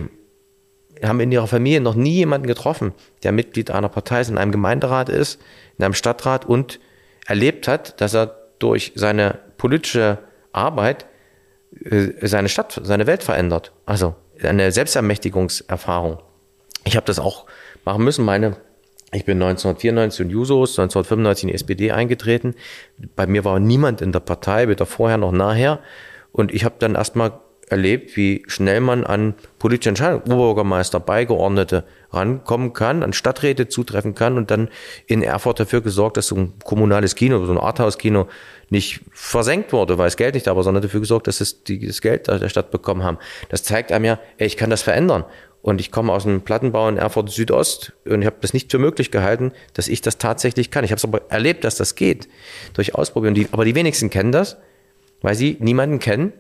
[1.01, 4.51] haben in ihrer Familie noch nie jemanden getroffen, der Mitglied einer Partei ist, in einem
[4.51, 5.41] Gemeinderat ist,
[5.77, 6.79] in einem Stadtrat und
[7.25, 10.19] erlebt hat, dass er durch seine politische
[10.51, 11.05] Arbeit
[11.83, 13.73] äh, seine Stadt, seine Welt verändert.
[13.85, 16.19] Also eine Selbstermächtigungserfahrung.
[16.83, 17.45] Ich habe das auch
[17.85, 18.25] machen müssen.
[18.25, 18.57] Meine
[19.13, 22.55] ich bin 1994 in Jusos, 1995 in die SPD eingetreten.
[23.15, 25.79] Bei mir war niemand in der Partei, weder vorher noch nachher.
[26.31, 32.73] Und ich habe dann erstmal erlebt, wie schnell man an politische Entscheidungen, Oberbürgermeister, Beigeordnete rankommen
[32.73, 34.69] kann, an Stadträte zutreffen kann und dann
[35.07, 38.27] in Erfurt dafür gesorgt, dass so ein kommunales Kino, so ein Arthouse-Kino
[38.69, 41.85] nicht versenkt wurde, weil es Geld nicht da war, sondern dafür gesorgt, dass es die,
[41.85, 43.17] das Geld der Stadt bekommen haben.
[43.49, 45.25] Das zeigt einem ja, ey, ich kann das verändern.
[45.63, 48.79] Und ich komme aus einem Plattenbau in Erfurt Südost und ich habe das nicht für
[48.79, 50.83] möglich gehalten, dass ich das tatsächlich kann.
[50.83, 52.27] Ich habe es aber erlebt, dass das geht
[52.73, 53.33] durch Ausprobieren.
[53.33, 54.57] Die, aber die wenigsten kennen das,
[55.21, 56.33] weil sie niemanden kennen,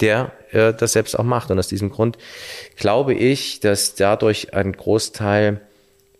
[0.00, 1.50] der äh, das selbst auch macht.
[1.50, 2.18] Und aus diesem Grund
[2.76, 5.62] glaube ich, dass dadurch ein Großteil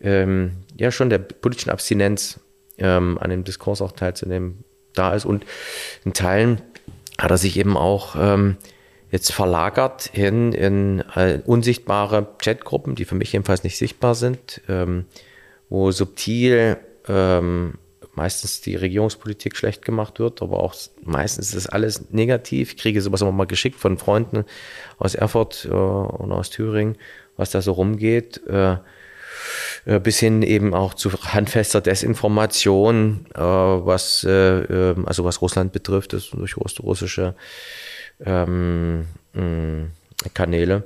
[0.01, 2.41] ähm, ja schon der politischen Abstinenz
[2.79, 5.27] ähm, an dem Diskurs auch teilzunehmen da ist.
[5.27, 5.45] Und
[6.07, 6.63] in Teilen
[7.19, 8.57] hat er sich eben auch ähm,
[9.15, 15.05] jetzt verlagert in, in äh, unsichtbare Chatgruppen, die für mich jedenfalls nicht sichtbar sind, ähm,
[15.69, 17.75] wo subtil ähm,
[18.17, 20.75] meistens die Regierungspolitik schlecht gemacht wird, aber auch
[21.05, 22.73] meistens ist alles negativ.
[22.73, 24.45] Ich kriege sowas immer mal geschickt von Freunden
[24.99, 26.97] aus Erfurt äh, und aus Thüringen,
[27.37, 28.45] was da so rumgeht.
[28.49, 28.79] Äh,
[29.85, 35.73] äh bis hin eben auch zu handfester Desinformation, äh, was äh, ähm, also was Russland
[35.73, 37.37] betrifft, das durch russische
[38.25, 39.07] ähm,
[40.35, 40.85] Kanäle,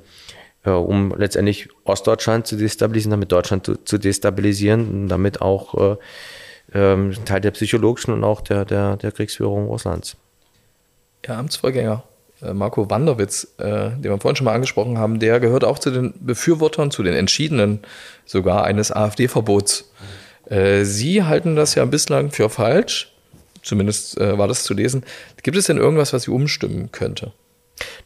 [0.64, 5.96] äh, um letztendlich Ostdeutschland zu destabilisieren, damit Deutschland zu, zu destabilisieren damit auch äh,
[6.74, 10.16] ähm, Teil der psychologischen und auch der, der, der Kriegsführung Russlands.
[11.26, 12.04] Ihr Amtsvorgänger
[12.42, 15.90] äh, Marco Wanderwitz, äh, den wir vorhin schon mal angesprochen haben, der gehört auch zu
[15.90, 17.80] den Befürwortern, zu den Entschiedenen
[18.24, 19.92] sogar eines AfD-Verbots.
[20.46, 23.12] Äh, Sie halten das ja bislang für falsch.
[23.62, 25.04] Zumindest äh, war das zu lesen.
[25.42, 27.32] Gibt es denn irgendwas, was Sie umstimmen könnte?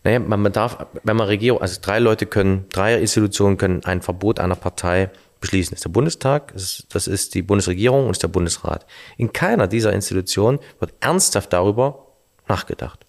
[0.04, 4.38] Naja, man darf, wenn man Regierung, also drei Leute können, drei Institutionen können ein Verbot
[4.38, 5.10] einer Partei
[5.40, 5.72] beschließen.
[5.72, 8.86] Das ist der Bundestag, das ist die Bundesregierung und ist der Bundesrat.
[9.16, 12.06] In keiner dieser Institutionen wird ernsthaft darüber
[12.48, 13.06] nachgedacht.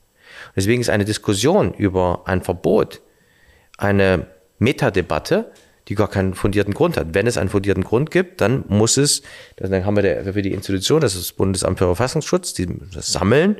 [0.55, 3.01] Deswegen ist eine Diskussion über ein Verbot
[3.77, 4.27] eine
[4.59, 5.51] Metadebatte,
[5.87, 7.07] die gar keinen fundierten Grund hat.
[7.13, 9.21] Wenn es einen fundierten Grund gibt, dann muss es,
[9.57, 13.57] dann haben wir für die Institution, das ist das Bundesamt für Verfassungsschutz, die das sammeln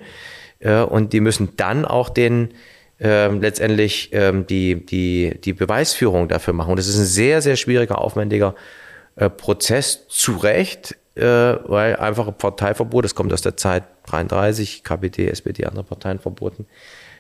[0.59, 2.53] äh, und die müssen dann auch den
[2.99, 6.71] ähm, letztendlich ähm, die, die, die Beweisführung dafür machen.
[6.71, 8.55] Und das ist ein sehr, sehr schwieriger, aufwendiger
[9.15, 14.83] äh, Prozess, zu Recht, äh, weil einfach ein Parteiverbot, das kommt aus der Zeit 33,
[14.83, 16.65] KPD, SPD, andere Parteien verboten,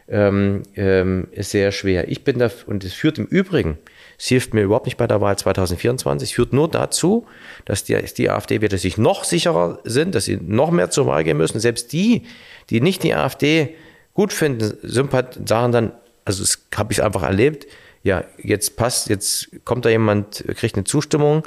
[0.07, 2.07] ähm, ähm, ist sehr schwer.
[2.07, 3.77] Ich bin da, und es führt im Übrigen,
[4.17, 7.25] es hilft mir überhaupt nicht bei der Wahl 2024, es führt nur dazu,
[7.65, 11.23] dass die, die AfD wieder sich noch sicherer sind, dass sie noch mehr zur Wahl
[11.23, 11.59] gehen müssen.
[11.59, 12.23] Selbst die,
[12.69, 13.75] die nicht die AfD
[14.13, 15.91] gut finden, Sympath sagen dann,
[16.25, 17.67] also das habe ich einfach erlebt,
[18.03, 21.43] ja, jetzt passt, jetzt kommt da jemand, kriegt eine Zustimmung,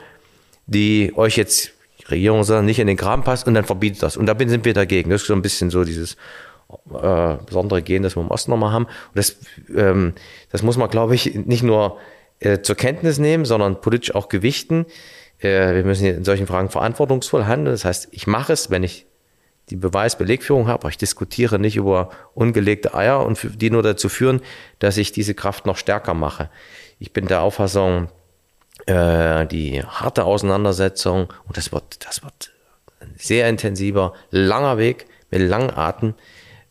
[0.66, 4.16] die euch jetzt, die Regierung sagt, nicht in den Kram passt und dann verbietet das.
[4.16, 5.11] Und da sind wir dagegen.
[5.11, 6.16] Das ist so ein bisschen so dieses
[6.92, 8.87] äh, besondere Gen, das wir im Osten nochmal haben.
[8.87, 9.37] Und das,
[9.74, 10.14] ähm,
[10.50, 11.98] das muss man, glaube ich, nicht nur
[12.38, 14.85] äh, zur Kenntnis nehmen, sondern politisch auch gewichten.
[15.38, 17.75] Äh, wir müssen in solchen Fragen verantwortungsvoll handeln.
[17.75, 19.07] Das heißt, ich mache es, wenn ich
[19.70, 20.88] die Beweisbelegführung habe.
[20.90, 24.42] Ich diskutiere nicht über ungelegte Eier und die nur dazu führen,
[24.79, 26.51] dass ich diese Kraft noch stärker mache.
[26.99, 28.09] Ich bin der Auffassung,
[28.85, 32.53] äh, die harte Auseinandersetzung, und das wird, das wird
[33.01, 36.14] ein sehr intensiver, langer Weg mit langen Atem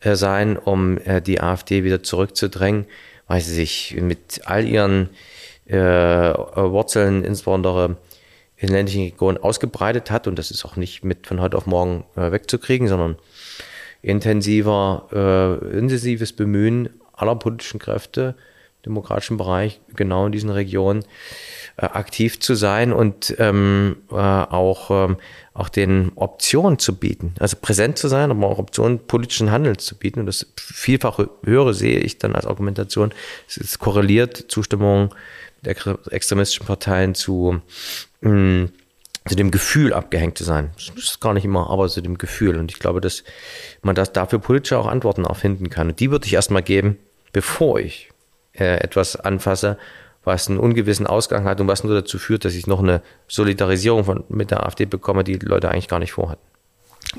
[0.02, 2.86] sein, um die AfD wieder zurückzudrängen,
[3.26, 5.08] weil sie sich mit all ihren
[5.66, 7.96] äh, Wurzeln, insbesondere
[8.56, 10.26] in ländlichen Regionen ausgebreitet hat.
[10.26, 13.16] Und das ist auch nicht mit von heute auf morgen äh, wegzukriegen, sondern
[14.02, 18.34] intensiver, äh, intensives Bemühen aller politischen Kräfte
[18.82, 21.04] im demokratischen Bereich, genau in diesen Regionen,
[21.76, 25.16] äh, aktiv zu sein und ähm, äh, auch, ähm,
[25.52, 27.34] auch den Optionen zu bieten.
[27.40, 30.20] Also präsent zu sein, aber auch Optionen politischen Handelns zu bieten.
[30.20, 33.12] Und das vielfach höre sehe ich dann als Argumentation.
[33.48, 35.10] Es ist korreliert Zustimmung
[35.62, 35.76] der
[36.10, 37.60] extremistischen Parteien zu
[38.20, 38.68] mh,
[39.26, 40.70] zu dem Gefühl abgehängt zu sein.
[40.76, 42.56] Das ist gar nicht immer, aber zu dem Gefühl.
[42.58, 43.24] Und ich glaube, dass
[43.82, 45.88] man das dafür politische auch Antworten auch finden kann.
[45.88, 46.98] Und die würde ich erstmal geben,
[47.32, 48.10] bevor ich
[48.52, 49.78] äh, etwas anfasse,
[50.24, 54.04] was einen ungewissen Ausgang hat und was nur dazu führt, dass ich noch eine Solidarisierung
[54.04, 56.42] von, mit der AfD bekomme, die die Leute eigentlich gar nicht vorhatten.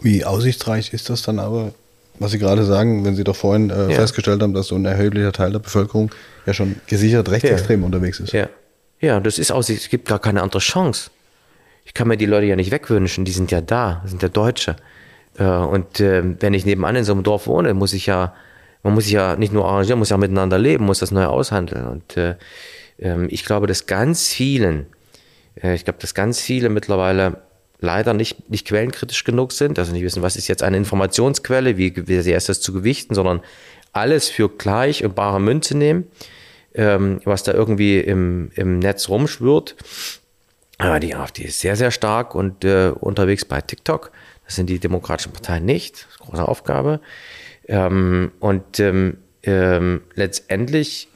[0.01, 1.73] Wie aussichtsreich ist das dann aber,
[2.19, 3.95] was Sie gerade sagen, wenn Sie doch vorhin äh, ja.
[3.95, 6.11] festgestellt haben, dass so ein erheblicher Teil der Bevölkerung
[6.45, 7.85] ja schon gesichert rechtsextrem ja.
[7.85, 8.33] unterwegs ist?
[8.33, 8.49] Ja.
[8.99, 11.11] Ja, das ist aus, es gibt gar keine andere Chance.
[11.85, 14.75] Ich kann mir die Leute ja nicht wegwünschen, die sind ja da, sind ja Deutsche.
[15.37, 18.33] Äh, und ähm, wenn ich nebenan in so einem Dorf wohne, muss ich ja,
[18.83, 21.87] man muss sich ja nicht nur arrangieren, muss ja miteinander leben, muss das neu aushandeln.
[21.87, 22.35] Und äh,
[22.99, 24.87] ähm, ich glaube, dass ganz vielen,
[25.61, 27.41] äh, ich glaube, dass ganz viele mittlerweile
[27.79, 32.07] leider nicht, nicht quellenkritisch genug sind, also nicht wissen, was ist jetzt eine Informationsquelle, wie,
[32.07, 33.41] wie ist das zu gewichten, sondern
[33.93, 36.07] alles für gleich und bare Münze nehmen
[36.77, 39.75] ähm, was da irgendwie im, im Netz rumschwirrt.
[40.77, 44.11] Aber die AfD ist sehr, sehr stark und äh, unterwegs bei TikTok.
[44.45, 45.95] Das sind die demokratischen Parteien nicht.
[45.95, 46.99] Das ist eine große Aufgabe.
[47.67, 51.09] Ähm, und ähm, ähm, letztendlich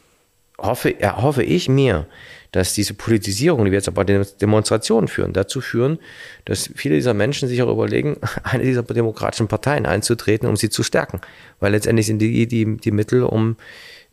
[0.57, 2.07] hoffe, äh, hoffe ich mir,
[2.51, 5.99] dass diese Politisierung, die wir jetzt aber Demonstrationen führen, dazu führen,
[6.45, 10.83] dass viele dieser Menschen sich auch überlegen, eine dieser demokratischen Parteien einzutreten, um sie zu
[10.83, 11.21] stärken.
[11.59, 13.55] Weil letztendlich sind die die, die Mittel, um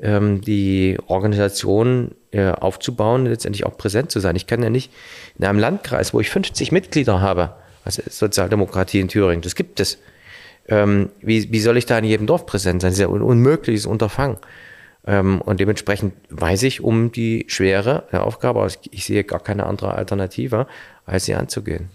[0.01, 4.37] ähm, die Organisation äh, aufzubauen, letztendlich auch präsent zu sein.
[4.37, 4.93] Ich kann ja nicht
[5.39, 9.99] in einem Landkreis, wo ich 50 Mitglieder habe, also Sozialdemokratie in Thüringen, das gibt es.
[10.69, 12.91] Ähm, wie, wie soll ich da in jedem Dorf präsent sein?
[12.91, 14.37] Das ist ja ein unmögliches Unterfangen.
[15.09, 19.65] Ähm, und dementsprechend weiß ich um die Schwere der Aufgabe, aber ich sehe gar keine
[19.65, 20.67] andere Alternative,
[21.07, 21.89] als sie anzugehen.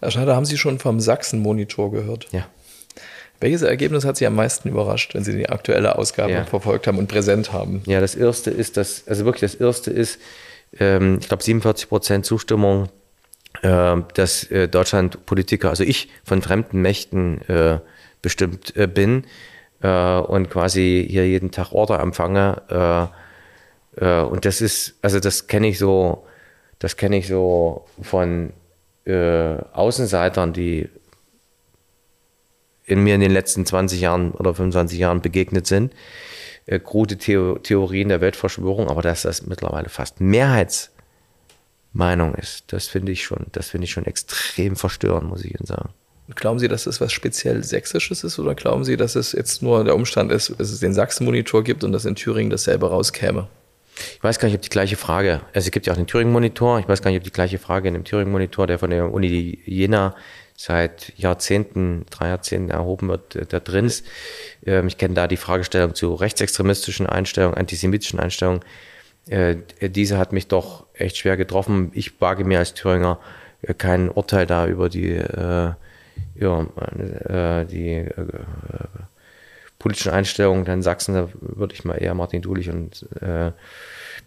[0.00, 2.28] Herr Schneider, haben Sie schon vom Sachsen-Monitor gehört?
[2.32, 2.46] Ja.
[3.38, 6.44] Welches Ergebnis hat Sie am meisten überrascht, wenn Sie die aktuelle Ausgabe ja.
[6.44, 7.82] verfolgt haben und präsent haben?
[7.84, 10.18] Ja, das erste ist, dass, also wirklich das erste ist,
[10.78, 12.88] ähm, ich glaube 47 Prozent Zustimmung,
[13.60, 17.80] äh, dass äh, Deutschland Politiker, also ich von fremden Mächten äh,
[18.22, 19.24] bestimmt äh, bin
[19.82, 23.10] äh, und quasi hier jeden Tag Order empfange.
[23.98, 26.26] Äh, äh, und das ist, also das kenne ich so,
[26.78, 28.52] das kenne ich so von
[29.04, 30.88] äh, Außenseitern, die
[32.84, 35.92] in mir in den letzten 20 Jahren oder 25 Jahren begegnet sind.
[36.66, 43.12] Äh, krude Theo Theorien der Weltverschwörung, aber dass das mittlerweile fast Mehrheitsmeinung ist, das finde
[43.12, 45.90] ich schon, das finde ich schon extrem verstörend, muss ich Ihnen sagen.
[46.34, 49.82] Glauben Sie, dass das was speziell Sächsisches ist oder glauben Sie, dass es jetzt nur
[49.84, 53.48] der Umstand ist, dass es den Sachsen-Monitor gibt und dass in Thüringen dasselbe rauskäme?
[54.16, 56.80] Ich weiß gar nicht, ob die gleiche Frage, also es gibt ja auch den Thüringen-Monitor,
[56.80, 59.58] ich weiß gar nicht, ob die gleiche Frage in dem Thüringen-Monitor, der von der Uni
[59.64, 60.14] Jena
[60.54, 64.04] seit Jahrzehnten, drei Jahrzehnten erhoben wird, äh, da drin ist.
[64.66, 68.60] Ähm, ich kenne da die Fragestellung zu rechtsextremistischen Einstellungen, antisemitischen Einstellungen.
[69.28, 71.90] Äh, diese hat mich doch echt schwer getroffen.
[71.94, 73.20] Ich wage mir als Thüringer
[73.62, 75.22] äh, kein Urteil da über die,
[76.34, 78.06] ja, die
[79.78, 83.52] politischen Einstellungen in Sachsen, da würde ich mal eher Martin Dulich und äh,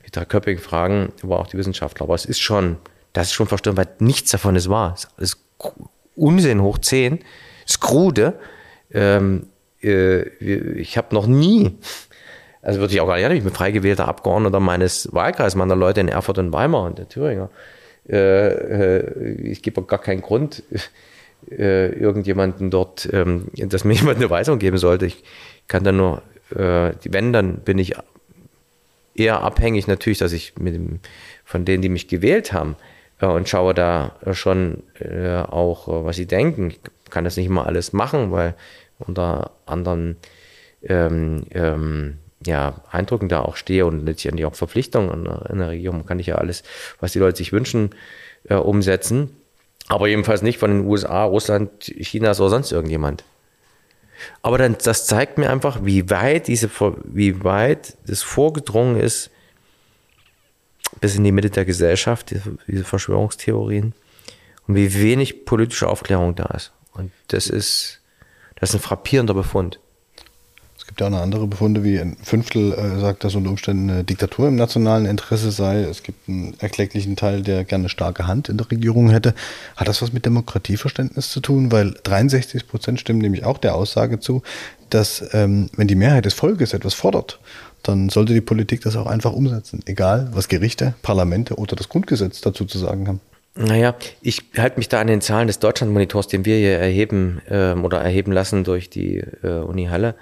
[0.04, 2.06] Peter Köpping fragen, aber auch die Wissenschaftler.
[2.06, 2.78] Aber es ist schon,
[3.14, 4.94] das ist schon verstörend, weil nichts davon ist wahr.
[4.96, 5.38] Es ist
[6.16, 7.20] Unsinn hoch 10,
[7.66, 8.34] es ist krude.
[8.94, 9.48] Ähm,
[9.84, 11.78] äh, ich habe noch nie,
[12.62, 16.00] also würde ich auch gar nicht, ich bin frei gewählter Abgeordneter meines Wahlkreises, meiner Leute
[16.00, 17.50] in Erfurt und Weimar und der Thüringer.
[18.10, 20.64] Äh, äh, ich gebe gar keinen Grund,
[21.50, 25.06] äh, irgendjemanden dort, ähm, dass mir jemand eine Weisung geben sollte.
[25.06, 25.24] Ich
[25.68, 26.22] kann dann nur,
[26.56, 27.94] äh, wenn, dann bin ich
[29.16, 31.00] eher abhängig natürlich, dass ich mit dem,
[31.44, 32.76] von denen, die mich gewählt haben,
[33.22, 36.72] äh, und schaue da schon äh, auch, äh, was sie denken.
[36.72, 38.56] Ich kann das nicht immer alles machen, weil
[39.00, 40.18] unter anderen
[40.84, 46.20] ähm, ähm, ja, Eindrücken da auch stehe und letztendlich auch Verpflichtungen in der Regierung kann
[46.20, 46.64] ich ja alles,
[47.00, 47.92] was die Leute sich wünschen,
[48.50, 49.30] umsetzen.
[49.92, 53.26] Aber jedenfalls nicht von den USA, Russland, China oder sonst irgendjemand.
[54.42, 56.70] Aber dann, das zeigt mir einfach, wie weit diese,
[57.04, 59.32] wie weit das vorgedrungen ist,
[61.02, 63.94] bis in die Mitte der Gesellschaft, diese, Verschwörungstheorien,
[64.66, 66.72] und wie wenig politische Aufklärung da ist.
[66.94, 68.00] Und das ist,
[68.56, 69.82] das ist ein frappierender Befund
[70.92, 74.04] gibt ja auch noch andere Befunde, wie ein Fünftel äh, sagt, dass unter Umständen eine
[74.04, 75.84] Diktatur im nationalen Interesse sei.
[75.84, 79.34] Es gibt einen erklecklichen Teil, der gerne starke Hand in der Regierung hätte.
[79.78, 81.72] Hat das was mit Demokratieverständnis zu tun?
[81.72, 84.42] Weil 63 Prozent stimmen nämlich auch der Aussage zu,
[84.90, 87.40] dass ähm, wenn die Mehrheit des Volkes etwas fordert,
[87.84, 89.80] dann sollte die Politik das auch einfach umsetzen.
[89.86, 93.22] Egal, was Gerichte, Parlamente oder das Grundgesetz dazu zu sagen haben.
[93.56, 97.86] Naja, ich halte mich da an den Zahlen des Deutschlandmonitors, den wir hier erheben ähm,
[97.86, 100.16] oder erheben lassen durch die äh, Uni Halle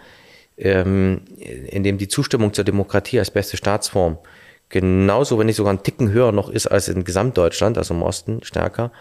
[0.60, 4.18] ähm, in dem die Zustimmung zur Demokratie als beste Staatsform
[4.70, 8.44] genauso, wenn nicht sogar ein Ticken höher noch ist als in Gesamtdeutschland, also im Osten
[8.44, 8.92] stärker.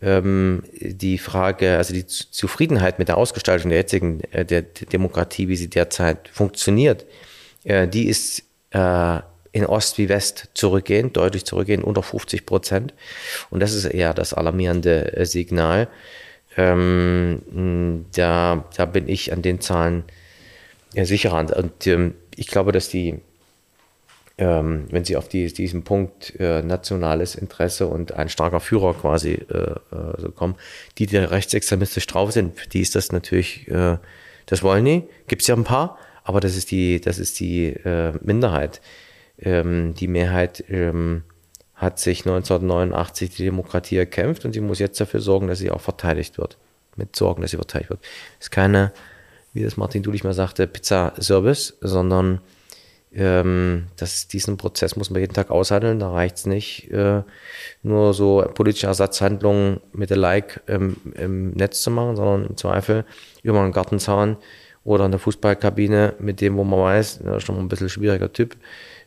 [0.00, 5.56] Ähm, die Frage, also die Zufriedenheit mit der Ausgestaltung der jetzigen äh, der Demokratie, wie
[5.56, 7.04] sie derzeit funktioniert,
[7.64, 9.18] äh, die ist äh,
[9.52, 12.94] in Ost wie West zurückgehend, deutlich zurückgehend, unter 50 Prozent.
[13.50, 15.88] Und das ist eher das alarmierende äh, Signal.
[16.56, 20.04] Ähm, da, da bin ich an den Zahlen
[20.94, 21.36] ja, sicher.
[21.36, 23.20] Und ähm, ich glaube, dass die,
[24.38, 29.32] ähm, wenn Sie auf die, diesen Punkt äh, nationales Interesse und ein starker Führer quasi
[29.32, 29.76] äh, äh,
[30.18, 30.56] so kommen,
[30.98, 33.98] die, die rechtsextremistisch drauf sind, die ist das natürlich, äh,
[34.46, 35.04] das wollen die.
[35.28, 38.80] Gibt es ja ein paar, aber das ist die, das ist die äh, Minderheit.
[39.38, 41.22] Ähm, die Mehrheit ähm,
[41.74, 45.80] hat sich 1989 die Demokratie erkämpft und sie muss jetzt dafür sorgen, dass sie auch
[45.80, 46.58] verteidigt wird.
[46.96, 48.00] Mit Sorgen, dass sie verteidigt wird.
[48.38, 48.92] Ist keine
[49.52, 52.40] wie das Martin Dulich mal sagte, Pizza-Service, sondern
[53.12, 55.98] ähm, das, diesen Prozess muss man jeden Tag aushandeln.
[55.98, 57.22] Da reicht es nicht, äh,
[57.82, 63.04] nur so politische Ersatzhandlungen mit der Like ähm, im Netz zu machen, sondern im Zweifel
[63.42, 64.36] über einen Gartenzaun
[64.84, 67.88] oder in der Fußballkabine mit dem, wo man weiß, das ist schon mal ein bisschen
[67.88, 68.56] schwieriger Typ,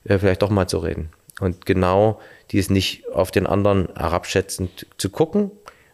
[0.04, 1.10] äh, vielleicht doch mal zu reden.
[1.40, 2.20] Und genau
[2.52, 5.52] dies nicht auf den anderen herabschätzend zu gucken,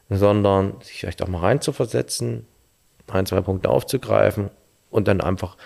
[0.10, 2.46] sondern sich vielleicht auch mal reinzuversetzen,
[3.12, 4.50] ein, zwei Punkte aufzugreifen
[4.90, 5.58] und dann einfach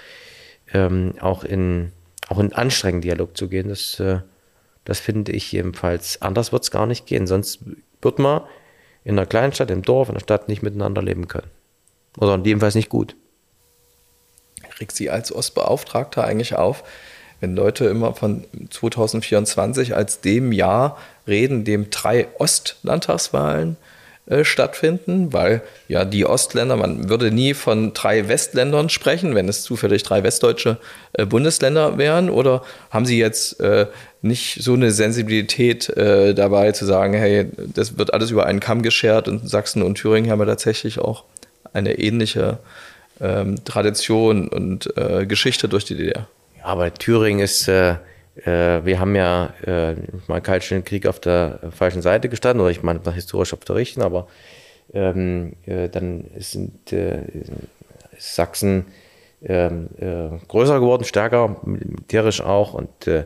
[0.74, 1.92] ähm, auch, in,
[2.30, 3.70] auch in anstrengenden Dialog zu gehen.
[3.70, 4.20] Das, äh,
[4.86, 6.22] das finde ich jedenfalls.
[6.22, 7.28] Anders wird es gar nicht gehen.
[7.28, 7.60] Sonst
[8.02, 8.42] wird man
[9.04, 11.50] in einer Kleinstadt, im Dorf, in der Stadt nicht miteinander leben können.
[12.18, 13.16] Oder jedenfalls nicht gut.
[14.80, 16.84] Regt Sie als Ostbeauftragter eigentlich auf,
[17.40, 23.93] wenn Leute immer von 2024 als dem Jahr reden, dem drei Ostlandtagswahlen äh,
[24.44, 30.04] stattfinden, weil ja die Ostländer, man würde nie von drei Westländern sprechen, wenn es zufällig
[30.04, 30.78] drei westdeutsche
[31.12, 33.88] äh, Bundesländer wären, oder haben Sie jetzt äh,
[34.22, 38.82] nicht so eine Sensibilität äh, dabei zu sagen, hey, das wird alles über einen Kamm
[38.82, 41.26] geschert und Sachsen und Thüringen haben ja tatsächlich auch
[41.74, 42.60] eine ähnliche
[43.20, 46.28] ähm, Tradition und äh, Geschichte durch die DDR.
[46.60, 47.68] Ja, aber Thüringen ist,
[48.36, 49.96] äh, wir haben ja äh,
[50.28, 54.04] mal Kalten Krieg auf der falschen Seite gestanden, oder ich meine historisch auf der richtigen,
[54.04, 54.28] aber
[54.94, 57.22] ähm, äh, dann sind äh,
[58.18, 58.86] Sachsen
[59.44, 63.26] ähm, äh, größer geworden, stärker, militärisch auch und äh,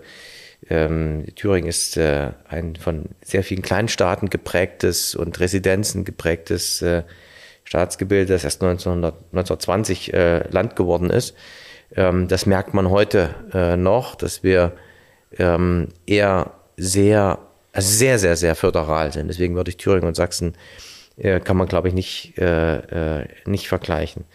[0.70, 6.84] ähm, Thüringen ist äh, ein von sehr vielen Kleinstaaten geprägtes und Residenzen geprägtes
[7.64, 11.36] Staatsgebilde, das erst 1900, 1920 äh, Land geworden ist.
[11.96, 14.74] Ähm, das merkt man heute noch, dass wir
[15.38, 17.40] ähm, eher sehr,
[17.74, 19.28] also sehr, sehr, sehr föderal sind.
[19.28, 20.56] Deswegen würde ich Thüringen und Sachsen,
[21.18, 24.26] äh, kann man glaube ich nicht, äh, äh, nicht vergleichen.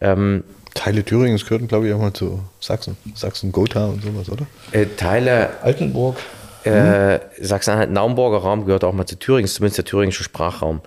[0.00, 2.96] Ähm, Teile Thüringens gehörten, glaube ich, auch mal zu Sachsen.
[3.14, 4.46] Sachsen-Gotha und sowas, oder?
[4.72, 5.50] Äh, Teile.
[5.62, 6.16] Altenburg.
[6.64, 7.20] Äh, mhm.
[7.40, 10.80] Sachsen-Naumburger Raum gehört auch mal zu Thüringen, zumindest der thüringische Sprachraum.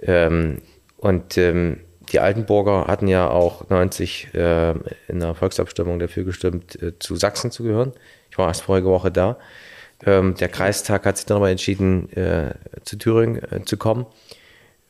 [0.00, 0.62] Ähm,
[0.98, 1.80] und ähm,
[2.12, 4.70] die Altenburger hatten ja auch 90 äh,
[5.08, 7.92] in der Volksabstimmung dafür gestimmt, äh, zu Sachsen zu gehören.
[8.36, 9.38] Ich war erst vorige Woche da.
[10.04, 12.52] Ähm, der Kreistag hat sich dann aber entschieden, äh,
[12.84, 14.04] zu Thüringen äh, zu kommen.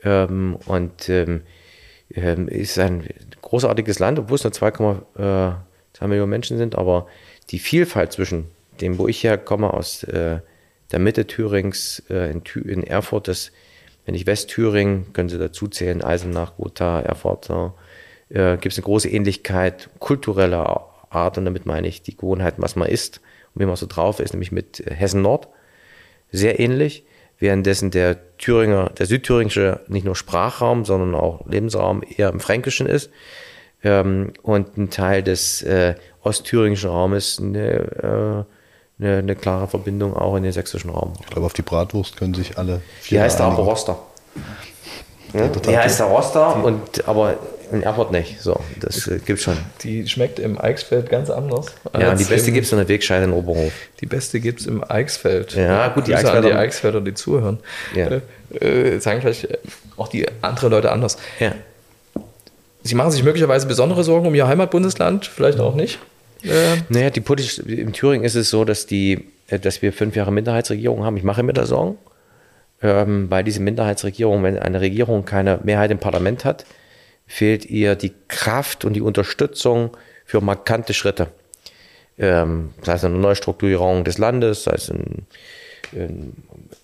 [0.02, 1.42] Ähm, und ähm,
[2.12, 3.08] ähm ist ein
[3.42, 5.60] großartiges Land, obwohl es nur 2,2
[6.00, 7.06] äh, Millionen Menschen sind, aber
[7.50, 8.46] die Vielfalt zwischen
[8.80, 10.40] dem, wo ich herkomme, aus äh,
[10.90, 13.52] der Mitte Thürings in, in Erfurt, das
[14.06, 17.48] wenn ich Westthüringen, können Sie dazu zählen, Eisenach, Gotha, Erfurt,
[18.28, 22.74] äh, gibt es eine große Ähnlichkeit kultureller Art und damit meine ich die Gewohnheiten, was
[22.74, 23.20] man isst
[23.56, 25.48] wie man so drauf ist, nämlich mit Hessen Nord.
[26.30, 27.04] Sehr ähnlich,
[27.38, 33.10] währenddessen der Thüringer, der südthüringische nicht nur Sprachraum, sondern auch Lebensraum eher im Fränkischen ist.
[33.82, 38.46] Ähm, und ein Teil des äh, ostthüringischen Raumes eine,
[38.98, 41.12] äh, eine, eine, klare Verbindung auch in den sächsischen Raum.
[41.20, 42.80] Ich glaube, auf die Bratwurst können sich alle.
[43.10, 43.98] Die heißt aber Roster.
[45.34, 47.36] Ja, die heißt der Roster, und, aber
[47.72, 48.40] in Erfurt nicht.
[48.40, 49.56] So, das äh, gibt schon.
[49.82, 51.66] Die schmeckt im Eichsfeld ganz anders.
[51.98, 53.72] Ja, die beste gibt es in der Wegscheide in Oberhof.
[54.00, 55.54] Die beste gibt es im Eichsfeld.
[55.54, 56.48] Ja, gut, die Eichsfelder.
[56.48, 57.58] die Eichsfelder, die zuhören.
[57.94, 58.08] Ja.
[58.60, 59.48] Äh, äh, sagen vielleicht
[59.96, 61.16] auch die anderen Leute anders.
[61.40, 61.52] Ja.
[62.82, 65.98] Sie machen sich möglicherweise besondere Sorgen um Ihr Heimatbundesland, vielleicht auch nicht.
[66.44, 70.14] Äh, naja, die politisch, in Thüringen ist es so, dass, die, äh, dass wir fünf
[70.14, 71.16] Jahre Minderheitsregierung haben.
[71.16, 71.98] Ich mache mir da Sorgen,
[72.82, 76.64] ähm, weil diese Minderheitsregierung, wenn eine Regierung keine Mehrheit im Parlament hat,
[77.26, 81.28] fehlt ihr die Kraft und die Unterstützung für markante Schritte.
[82.18, 85.26] Ähm, sei es eine Neustrukturierung des Landes, sei es ein,
[85.92, 86.32] ein,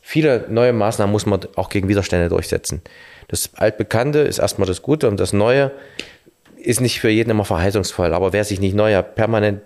[0.03, 2.83] viele neue Maßnahmen muss man auch gegen Widerstände durchsetzen.
[3.29, 5.71] Das Altbekannte ist erstmal das Gute und das Neue
[6.57, 8.13] ist nicht für jeden immer verheißungsvoll.
[8.13, 9.63] Aber wer sich nicht neu permanent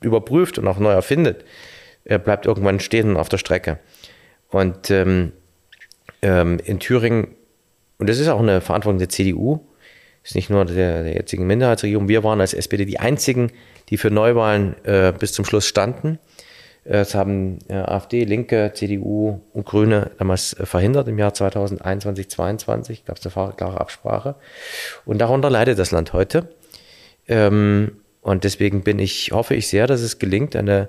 [0.00, 1.44] überprüft und auch neu erfindet,
[2.04, 3.78] bleibt irgendwann stehen auf der Strecke.
[4.48, 5.32] Und ähm,
[6.22, 7.28] ähm, in Thüringen,
[7.98, 9.60] und das ist auch eine Verantwortung der CDU,
[10.22, 13.52] ist nicht nur der, der jetzigen Minderheitsregierung, wir waren als SPD die einzigen,
[13.88, 16.18] die für Neuwahlen äh, bis zum Schluss standen.
[16.84, 23.04] Das haben äh, AfD, Linke, CDU und Grüne damals äh, verhindert im Jahr 2021, 2022.
[23.04, 24.36] Gab es eine klare Absprache.
[25.04, 26.48] Und darunter leidet das Land heute.
[27.28, 30.88] Ähm, und deswegen bin ich, hoffe ich sehr, dass es gelingt, eine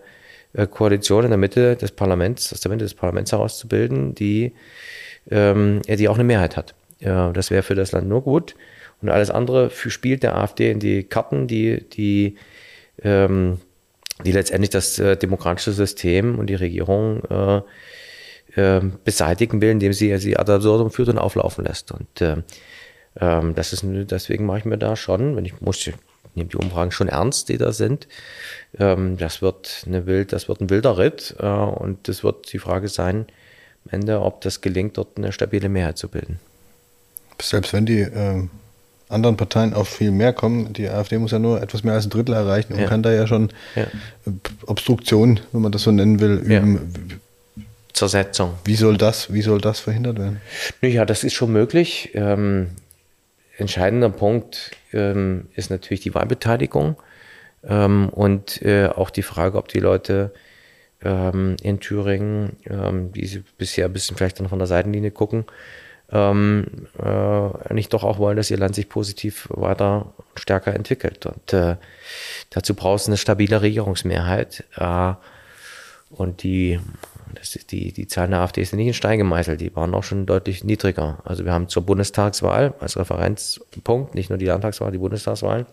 [0.53, 4.53] äh, Koalition in der Mitte des Parlaments, aus der Mitte des Parlaments herauszubilden, die,
[5.29, 6.73] ähm, die auch eine Mehrheit hat.
[6.99, 8.53] Das wäre für das Land nur gut.
[9.01, 12.37] Und alles andere spielt der AfD in die Karten, die, die
[13.03, 13.59] ähm,
[14.23, 17.61] die letztendlich das äh, demokratische System und die Regierung äh,
[18.55, 21.91] äh, beseitigen will, indem sie sie ad absurdum führt und auflaufen lässt.
[21.91, 22.37] Und äh,
[23.19, 25.95] ähm, das ist deswegen mache ich mir da schon, wenn ich muss, ich
[26.35, 28.07] nehme die Umfragen schon ernst, die da sind.
[28.77, 32.59] Ähm, das wird eine wild, das wird ein wilder Ritt äh, und es wird die
[32.59, 33.25] Frage sein,
[33.85, 36.39] am Ende, ob das gelingt, dort eine stabile Mehrheit zu bilden.
[37.41, 38.47] Selbst wenn die äh,
[39.11, 40.73] anderen Parteien auch viel mehr kommen.
[40.73, 42.87] Die AfD muss ja nur etwas mehr als ein Drittel erreichen und ja.
[42.87, 43.85] kann da ja schon ja.
[44.65, 47.19] Obstruktion, wenn man das so nennen will, üben.
[47.93, 48.53] Zersetzung.
[48.65, 50.41] Wie soll das, wie soll das verhindert werden?
[50.81, 52.11] Ja, das ist schon möglich.
[52.13, 52.67] Ähm,
[53.57, 56.95] entscheidender Punkt ähm, ist natürlich die Wahlbeteiligung.
[57.63, 60.33] Ähm, und äh, auch die Frage, ob die Leute
[61.03, 65.45] ähm, in Thüringen, ähm, die bisher ein bisschen vielleicht dann von der Seitenlinie gucken,
[66.11, 71.25] ähm, äh, nicht doch auch wollen, dass ihr Land sich positiv weiter stärker entwickelt.
[71.25, 71.77] Und äh,
[72.49, 74.65] dazu brauchst du eine stabile Regierungsmehrheit.
[74.75, 75.13] Äh,
[76.09, 76.79] und die,
[77.35, 80.25] das die, die Zahlen der AfD ist nicht in Stein gemeißelt, die waren auch schon
[80.25, 81.19] deutlich niedriger.
[81.23, 85.65] Also wir haben zur Bundestagswahl als Referenzpunkt, nicht nur die Landtagswahl, die Bundestagswahl,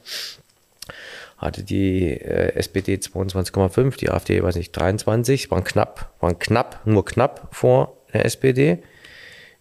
[1.36, 7.04] hatte die äh, SPD 22,5, die AfD, weiß nicht, 23, waren knapp, waren knapp, nur
[7.04, 8.78] knapp vor der SPD.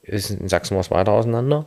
[0.08, 1.66] Ist in Sachsen war es weiter auseinander.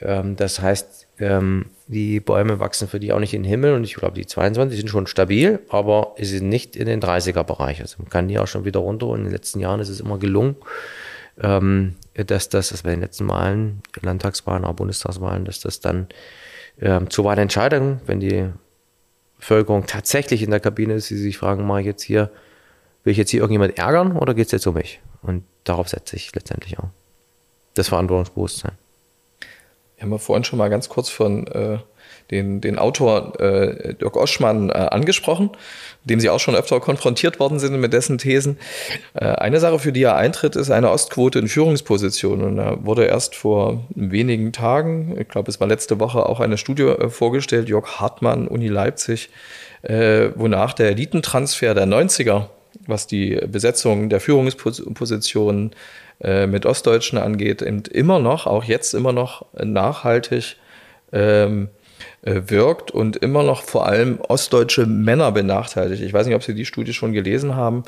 [0.00, 3.84] Ähm, das heißt, ähm, die Bäume wachsen für die auch nicht in den Himmel und
[3.84, 7.80] ich glaube, die 22 sind schon stabil, aber sie sind nicht in den 30er-Bereich.
[7.80, 10.00] Also man kann die auch schon wieder runter und in den letzten Jahren ist es
[10.00, 10.56] immer gelungen,
[11.40, 16.08] ähm, dass das, das bei den letzten Wahlen, Landtagswahlen, auch Bundestagswahlen, dass das dann
[16.80, 18.48] ähm, zu Wahlentscheidungen, wenn die
[19.38, 22.30] Bevölkerung tatsächlich in der Kabine ist, die sich fragen, mache ich jetzt hier,
[23.04, 25.00] will ich jetzt hier irgendjemand ärgern oder geht es jetzt um mich?
[25.22, 26.90] Und darauf setze ich letztendlich auch.
[27.78, 28.72] Das Verantwortungsbewusstsein.
[29.94, 31.78] Wir haben ja vorhin schon mal ganz kurz von äh,
[32.32, 35.50] den, den Autor äh, Dirk Oschmann äh, angesprochen,
[36.02, 38.58] dem Sie auch schon öfter konfrontiert worden sind mit dessen Thesen.
[39.14, 42.44] Äh, eine Sache, für die er eintritt, ist eine Ostquote in Führungspositionen.
[42.44, 46.58] Und da wurde erst vor wenigen Tagen, ich glaube, es war letzte Woche, auch eine
[46.58, 49.30] Studie äh, vorgestellt, Jörg Hartmann, Uni Leipzig,
[49.82, 52.46] äh, wonach der Elitentransfer der 90er,
[52.88, 55.74] was die Besetzung der Führungspositionen
[56.20, 60.56] äh, mit Ostdeutschen angeht, immer noch, auch jetzt immer noch nachhaltig
[61.12, 61.68] ähm,
[62.22, 66.02] äh, wirkt und immer noch vor allem ostdeutsche Männer benachteiligt.
[66.02, 67.84] Ich weiß nicht, ob Sie die Studie schon gelesen haben,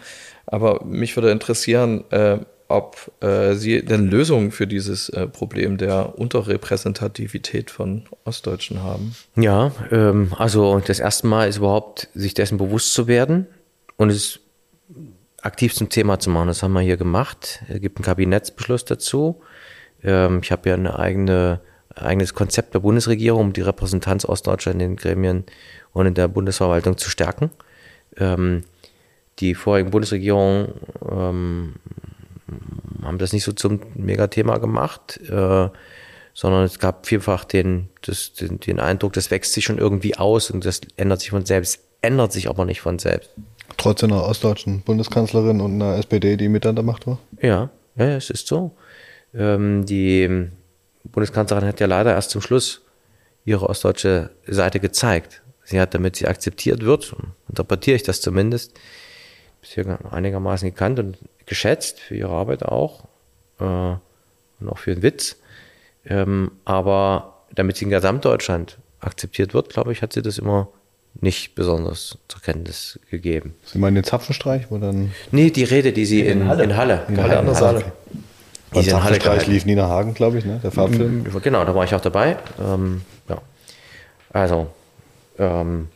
[0.46, 7.72] aber mich würde interessieren, äh, ob äh, Sie denn Lösungen für dieses Problem der Unterrepräsentativität
[7.72, 9.16] von Ostdeutschen haben.
[9.34, 13.48] Ja, ähm, also das erste Mal ist überhaupt, sich dessen bewusst zu werden
[13.96, 14.38] und es
[15.42, 16.48] aktiv zum Thema zu machen.
[16.48, 17.62] Das haben wir hier gemacht.
[17.68, 19.42] Es gibt einen Kabinettsbeschluss dazu.
[20.02, 21.60] Ähm, ich habe ja eine eigene
[21.94, 25.44] eigenes Konzept der Bundesregierung, um die Repräsentanz Ostdeutscher in den Gremien
[25.92, 27.50] und in der Bundesverwaltung zu stärken.
[28.16, 28.64] Ähm,
[29.38, 30.72] die vorigen Bundesregierungen
[31.10, 31.74] ähm,
[33.02, 35.68] haben das nicht so zum Megathema gemacht, äh,
[36.34, 40.50] sondern es gab vielfach den, das, den, den Eindruck, das wächst sich schon irgendwie aus
[40.50, 43.30] und das ändert sich von selbst, ändert sich aber nicht von selbst.
[43.76, 47.18] Trotz einer ostdeutschen Bundeskanzlerin und einer SPD, die mit an der Macht war?
[47.40, 48.76] Ja, ja, es ist so.
[49.34, 50.48] Ähm, die
[51.04, 52.82] Bundeskanzlerin hat ja leider erst zum Schluss
[53.44, 55.42] ihre ostdeutsche Seite gezeigt.
[55.64, 57.14] Sie hat, damit sie akzeptiert wird,
[57.48, 58.78] interpretiere ich das zumindest,
[59.60, 63.04] bisher einigermaßen gekannt und geschätzt für ihre Arbeit auch
[63.60, 65.36] äh, und auch für den Witz.
[66.04, 70.68] Ähm, aber damit sie in Gesamtdeutschland akzeptiert wird, glaube ich, hat sie das immer
[71.14, 73.54] nicht besonders zur Kenntnis gegeben.
[73.64, 74.70] Sie meinen den Zapfenstreich?
[74.70, 77.54] Wo dann nee, die Rede, die sie in, in Halle, in Halle, in Halle, in
[77.56, 77.84] Halle.
[78.72, 80.60] Beim Zapfenstreich lief Nina Hagen, glaube ich, ne?
[80.62, 81.26] der Farbfilm.
[81.42, 82.36] Genau, da war ich auch dabei.
[82.60, 83.38] Ähm, ja.
[84.32, 84.68] Also,
[85.38, 85.88] ähm,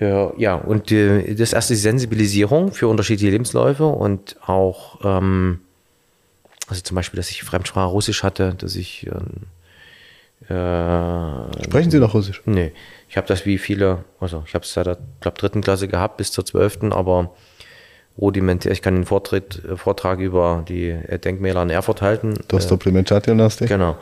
[0.00, 5.60] äh, ja, und äh, das erste ist die Sensibilisierung für unterschiedliche Lebensläufe und auch, ähm,
[6.68, 9.08] also zum Beispiel, dass ich Fremdsprache Russisch hatte, dass ich.
[10.42, 12.42] Äh, Sprechen Sie noch Russisch?
[12.46, 12.72] Nee,
[13.08, 16.16] ich habe das wie viele, also ich habe es seit der glaub, dritten Klasse gehabt
[16.16, 17.32] bis zur zwölften, aber
[18.18, 18.72] rudimentär.
[18.72, 22.34] Ich kann den Vortritt, äh, Vortrag über die äh, Denkmäler in Erfurt halten.
[22.48, 23.68] Das äh, Supplementargymnastik.
[23.68, 23.96] Genau.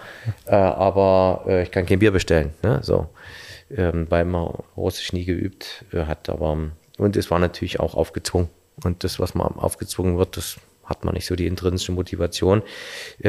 [0.47, 2.53] Äh, aber äh, ich kann kein Bier bestellen.
[2.63, 2.81] Ne?
[2.83, 3.09] So.
[3.75, 6.29] Ähm, weil man Russisch nie geübt äh, hat.
[6.29, 6.57] Aber,
[6.99, 8.49] und es war natürlich auch aufgezwungen.
[8.85, 12.63] Und das, was man aufgezwungen wird, das hat man nicht so die intrinsische Motivation.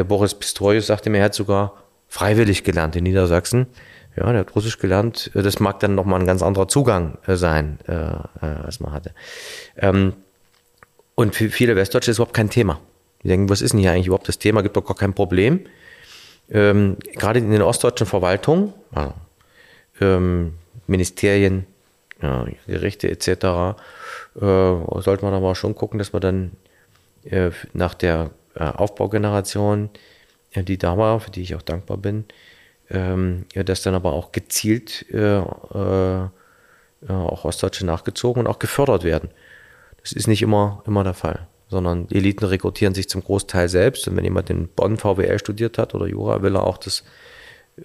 [0.08, 1.74] Boris Pistorius sagte mir, er hat sogar
[2.08, 3.68] freiwillig gelernt in Niedersachsen.
[4.16, 5.32] Ja, der hat Russisch gelernt.
[5.34, 9.12] Das mag dann nochmal ein ganz anderer Zugang sein, als man hatte.
[9.78, 10.14] Ähm,
[11.14, 12.80] und für viele Westdeutsche ist überhaupt kein Thema.
[13.24, 14.62] Die denken, was ist denn hier eigentlich überhaupt das Thema?
[14.62, 15.62] Gibt doch gar kein Problem.
[16.50, 19.14] Ähm, gerade in den ostdeutschen Verwaltungen, also,
[20.00, 20.54] ähm,
[20.88, 21.66] Ministerien,
[22.22, 23.76] ja, Gerichte etc., äh,
[24.36, 26.52] sollte man aber schon gucken, dass man dann
[27.26, 29.98] äh, nach der äh, Aufbaugeneration, äh,
[30.64, 32.26] die da war, für die ich auch dankbar bin,
[32.90, 36.28] ähm, ja, dass dann aber auch gezielt äh, äh,
[37.08, 39.30] auch Ostdeutsche nachgezogen und auch gefördert werden.
[40.02, 44.08] Das ist nicht immer, immer der Fall, sondern Eliten rekrutieren sich zum Großteil selbst.
[44.08, 47.04] Und wenn jemand in Bonn VWL studiert hat oder Jura, will er auch, dass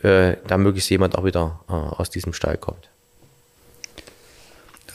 [0.02, 2.91] äh, da möglichst jemand auch wieder äh, aus diesem Stall kommt.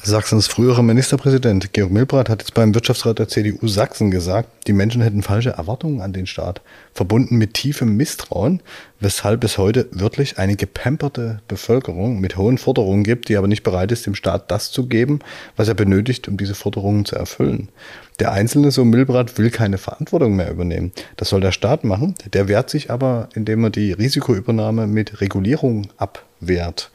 [0.07, 5.01] Sachsens früherer Ministerpräsident Georg Milbrat hat jetzt beim Wirtschaftsrat der CDU Sachsen gesagt, die Menschen
[5.01, 6.61] hätten falsche Erwartungen an den Staat,
[6.93, 8.61] verbunden mit tiefem Misstrauen,
[9.01, 13.91] weshalb es heute wirklich eine gepamperte Bevölkerung mit hohen Forderungen gibt, die aber nicht bereit
[13.91, 15.19] ist, dem Staat das zu geben,
[15.57, 17.67] was er benötigt, um diese Forderungen zu erfüllen.
[18.19, 20.93] Der Einzelne, so Milbrat, will keine Verantwortung mehr übernehmen.
[21.17, 22.15] Das soll der Staat machen.
[22.31, 26.91] Der wehrt sich aber, indem er die Risikoübernahme mit Regulierung abwehrt.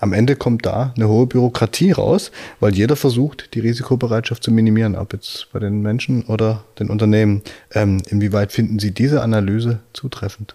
[0.00, 2.30] Am Ende kommt da eine hohe Bürokratie raus,
[2.60, 7.42] weil jeder versucht, die Risikobereitschaft zu minimieren, ob jetzt bei den Menschen oder den Unternehmen.
[7.72, 10.54] Ähm, inwieweit finden Sie diese Analyse zutreffend?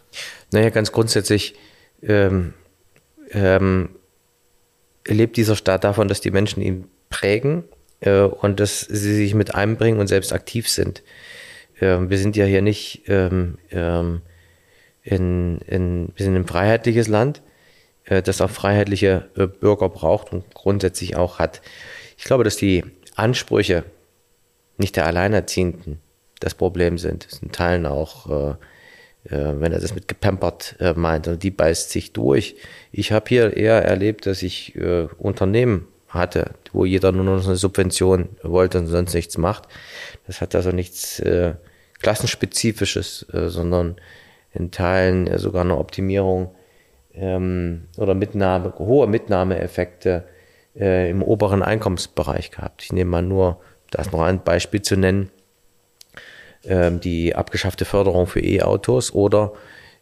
[0.51, 1.55] Naja, ganz grundsätzlich
[2.01, 2.53] ähm,
[3.31, 3.89] ähm,
[5.07, 7.63] lebt dieser Staat davon, dass die Menschen ihn prägen
[8.01, 11.03] äh, und dass sie sich mit einbringen und selbst aktiv sind.
[11.79, 14.21] Ähm, wir sind ja hier nicht ähm, ähm,
[15.03, 17.41] in, in, wir sind ein freiheitliches Land
[18.11, 21.61] äh, das auch freiheitliche äh, Bürger braucht und grundsätzlich auch hat.
[22.17, 22.83] Ich glaube, dass die
[23.15, 23.85] Ansprüche
[24.77, 26.01] nicht der Alleinerziehenden
[26.41, 27.25] das Problem sind.
[27.25, 28.55] Das sind Teilen auch, äh,
[29.23, 32.55] wenn er das mit gepampert meint, und die beißt sich durch.
[32.91, 34.75] Ich habe hier eher erlebt, dass ich
[35.19, 39.67] Unternehmen hatte, wo jeder nur noch eine Subvention wollte und sonst nichts macht.
[40.25, 41.21] Das hat also nichts
[41.99, 43.97] Klassenspezifisches, sondern
[44.53, 46.55] in Teilen sogar eine Optimierung
[47.13, 50.25] ähm, oder Mitnahme, hohe Mitnahmeeffekte
[50.75, 52.83] äh, im oberen Einkommensbereich gehabt.
[52.83, 53.59] Ich nehme mal nur,
[53.89, 55.29] da ist noch ein Beispiel zu nennen,
[56.63, 59.53] ähm, die abgeschaffte Förderung für E-Autos oder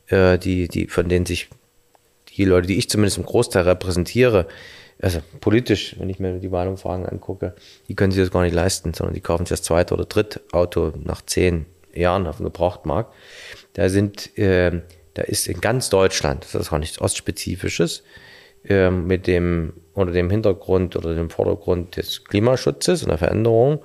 [0.08, 1.50] äh, die, die, von denen sich
[2.36, 4.48] die Leute, die ich zumindest im Großteil repräsentiere,
[5.02, 7.56] also politisch, wenn ich mir die Wahlumfragen angucke,
[7.88, 10.42] die können sich das gar nicht leisten, sondern die kaufen sich das zweite oder dritte
[10.52, 13.14] Auto nach zehn Jahren auf dem Gebrauchtmarkt.
[13.74, 14.82] Da sind äh,
[15.14, 18.04] da ist in ganz Deutschland, das ist auch nichts Ostspezifisches,
[18.66, 23.82] ähm, mit dem unter dem Hintergrund oder dem Vordergrund des Klimaschutzes und der Veränderung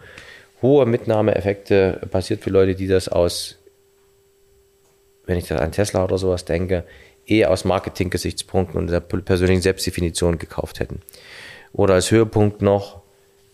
[0.65, 3.59] hohe Mitnahmeeffekte passiert für Leute, die das aus,
[5.27, 6.85] wenn ich das an Tesla oder sowas denke,
[7.27, 11.01] eher aus Marketing-Gesichtspunkten und der persönlichen Selbstdefinition gekauft hätten.
[11.73, 13.03] Oder als Höhepunkt noch,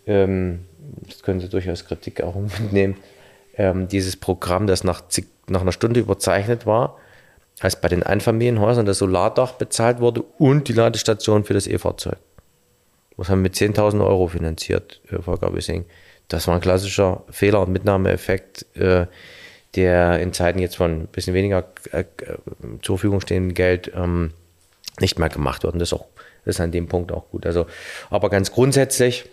[0.06, 0.66] ähm,
[1.08, 2.96] das können Sie durchaus Kritik auch mitnehmen,
[3.56, 5.02] ähm, dieses Programm, das nach,
[5.48, 6.96] nach einer Stunde überzeichnet war,
[7.60, 12.16] als bei den Einfamilienhäusern das Solardach bezahlt wurde und die Ladestation für das E-Fahrzeug.
[13.16, 15.84] Das haben wir mit 10.000 Euro finanziert, äh, Volker Wissing.
[16.28, 19.06] Das war ein klassischer Fehler- und Mitnahmeeffekt, äh,
[19.74, 22.04] der in Zeiten jetzt von ein bisschen weniger äh,
[22.80, 24.32] zur Verfügung stehendem Geld ähm,
[25.00, 25.74] nicht mehr gemacht wird.
[25.74, 26.06] Und das ist, auch,
[26.46, 27.44] ist an dem Punkt auch gut.
[27.44, 27.66] Also,
[28.08, 29.26] aber ganz grundsätzlich,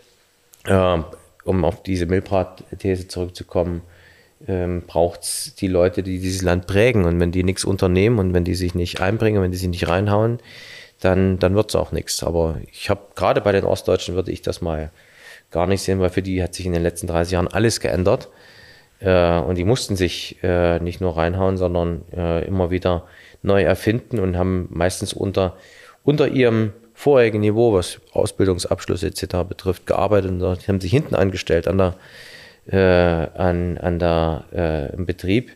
[0.65, 3.81] um auf diese Milbrat-These zurückzukommen,
[4.47, 7.05] ähm, braucht es die Leute, die dieses Land prägen.
[7.05, 9.87] Und wenn die nichts unternehmen und wenn die sich nicht einbringen, wenn die sich nicht
[9.87, 10.39] reinhauen,
[10.99, 12.23] dann, dann wird es auch nichts.
[12.23, 14.91] Aber ich habe gerade bei den Ostdeutschen würde ich das mal
[15.51, 18.29] gar nicht sehen, weil für die hat sich in den letzten 30 Jahren alles geändert.
[18.99, 23.05] Äh, und die mussten sich äh, nicht nur reinhauen, sondern äh, immer wieder
[23.43, 25.55] neu erfinden und haben meistens unter,
[26.03, 29.47] unter ihrem vorherigen Niveau, was Ausbildungsabschlüsse etc.
[29.47, 31.93] betrifft, gearbeitet und haben sich hinten angestellt an der
[32.67, 35.51] äh, an, an der, äh, im Betrieb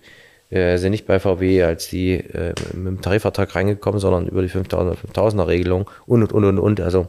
[0.50, 4.50] äh, sind nicht bei VW als die äh, mit dem Tarifvertrag reingekommen, sondern über die
[4.50, 6.82] 5000er 5000er Regelung und und und und und.
[6.82, 7.08] Also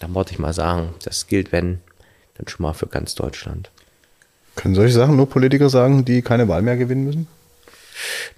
[0.00, 1.80] da wollte ich mal sagen, das gilt, wenn,
[2.36, 3.70] dann schon mal für ganz Deutschland.
[4.54, 7.26] Können solche Sachen nur Politiker sagen, die keine Wahl mehr gewinnen müssen?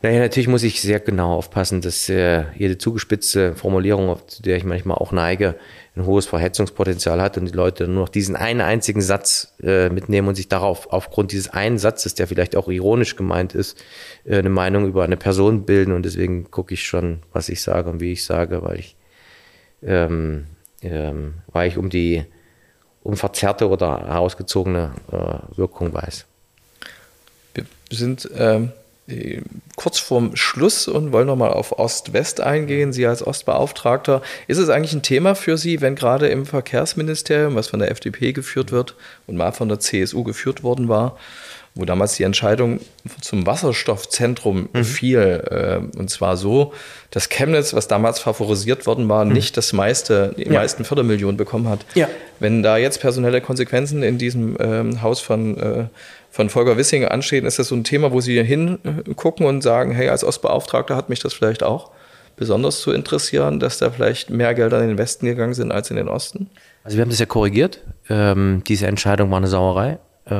[0.03, 4.65] Naja, natürlich muss ich sehr genau aufpassen, dass äh, jede zugespitzte Formulierung, zu der ich
[4.65, 5.57] manchmal auch neige,
[5.97, 10.29] ein hohes Verhetzungspotenzial hat und die Leute nur noch diesen einen einzigen Satz äh, mitnehmen
[10.29, 13.83] und sich darauf aufgrund dieses einen Satzes, der vielleicht auch ironisch gemeint ist,
[14.25, 17.91] äh, eine Meinung über eine Person bilden und deswegen gucke ich schon, was ich sage
[17.91, 18.97] und wie ich sage, weil ich
[19.83, 20.47] ähm,
[20.83, 22.25] ähm, weil ich um die
[23.03, 26.27] um verzerrte oder herausgezogene äh, Wirkung weiß.
[27.55, 28.73] Wir sind ähm,
[29.77, 32.93] kurz vorm Schluss und wollen nochmal auf Ost-West eingehen.
[32.93, 37.69] Sie als Ostbeauftragter, ist es eigentlich ein Thema für Sie, wenn gerade im Verkehrsministerium, was
[37.69, 38.95] von der FDP geführt wird
[39.27, 41.17] und mal von der CSU geführt worden war,
[41.75, 42.81] wo damals die Entscheidung
[43.21, 44.85] zum Wasserstoffzentrum mhm.
[44.85, 45.45] fiel.
[45.51, 46.73] Äh, und zwar so,
[47.11, 49.33] dass Chemnitz, was damals favorisiert worden war, mhm.
[49.33, 50.53] nicht das meiste, die ja.
[50.53, 51.81] meisten Fördermillionen bekommen hat.
[51.95, 52.09] Ja.
[52.39, 55.85] Wenn da jetzt personelle Konsequenzen in diesem ähm, Haus von äh,
[56.31, 60.09] von Volker Wissing anstehen, ist das so ein Thema, wo Sie hingucken und sagen, hey,
[60.09, 61.91] als Ostbeauftragter hat mich das vielleicht auch
[62.37, 65.97] besonders zu interessieren, dass da vielleicht mehr Gelder in den Westen gegangen sind als in
[65.97, 66.49] den Osten?
[66.85, 67.81] Also wir haben das ja korrigiert.
[68.09, 69.99] Ähm, diese Entscheidung war eine Sauerei.
[70.25, 70.31] Äh,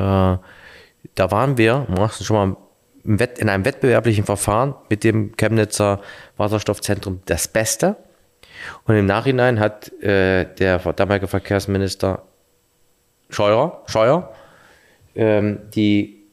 [1.15, 1.85] da waren wir,
[2.21, 2.57] schon mal
[3.03, 6.01] in einem wettbewerblichen Verfahren mit dem Chemnitzer
[6.37, 7.97] Wasserstoffzentrum das Beste.
[8.85, 12.23] Und im Nachhinein hat äh, der damalige Verkehrsminister
[13.29, 14.33] Scheuer, Scheuer
[15.15, 16.23] ähm, die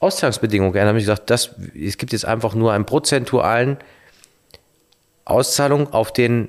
[0.00, 0.98] Auszahlungsbedingungen geändert haben.
[0.98, 3.78] Ich gesagt, das, es gibt jetzt einfach nur einen prozentualen
[5.24, 6.48] Auszahlung auf den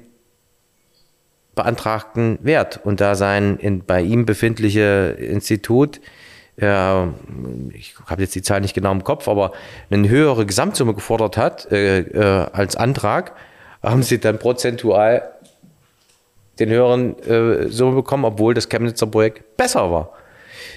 [1.56, 2.80] beantragten Wert.
[2.84, 6.02] Und da sein in, bei ihm befindliche Institut,
[6.58, 7.06] äh,
[7.74, 9.52] ich habe jetzt die Zahl nicht genau im Kopf, aber
[9.90, 13.36] eine höhere Gesamtsumme gefordert hat äh, äh, als Antrag,
[13.82, 15.30] haben sie dann prozentual
[16.60, 20.14] den höheren äh, Summe bekommen, obwohl das Chemnitzer Projekt besser war.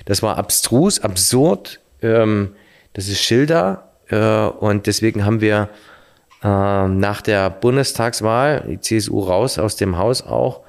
[0.07, 1.80] Das war abstrus, absurd.
[2.00, 2.54] Ähm,
[2.94, 3.90] das ist Schilder.
[4.09, 5.68] Äh, und deswegen haben wir
[6.42, 10.62] äh, nach der Bundestagswahl die CSU raus aus dem Haus auch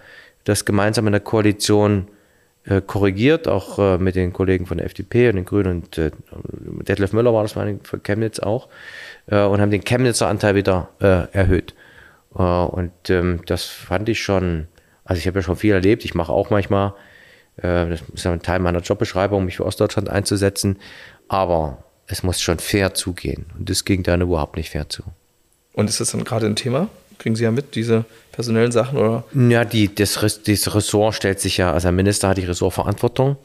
[0.43, 2.07] das gemeinsam in der Koalition
[2.65, 6.11] äh, korrigiert, auch äh, mit den Kollegen von der FDP und den Grünen und äh,
[6.88, 8.67] Detlef Müller war das meine für Chemnitz auch
[9.27, 11.73] äh, und haben den Chemnitzer Anteil wieder erhöht.
[12.29, 14.67] Und ähm, das fand ich schon,
[15.05, 16.93] also ich habe ja schon viel erlebt, ich mache auch manchmal,
[17.62, 20.78] das ist ja ein Teil meiner Jobbeschreibung, mich für Ostdeutschland einzusetzen,
[21.28, 25.03] aber es muss schon fair zugehen und das ging dann überhaupt nicht fair zu.
[25.74, 26.89] Und ist das dann gerade ein Thema?
[27.20, 29.24] Kriegen Sie ja mit, diese personellen Sachen, oder?
[29.34, 30.14] Ja, die, das,
[30.45, 33.38] das Ressort stellt sich ja, also der Minister hat die Ressortverantwortung.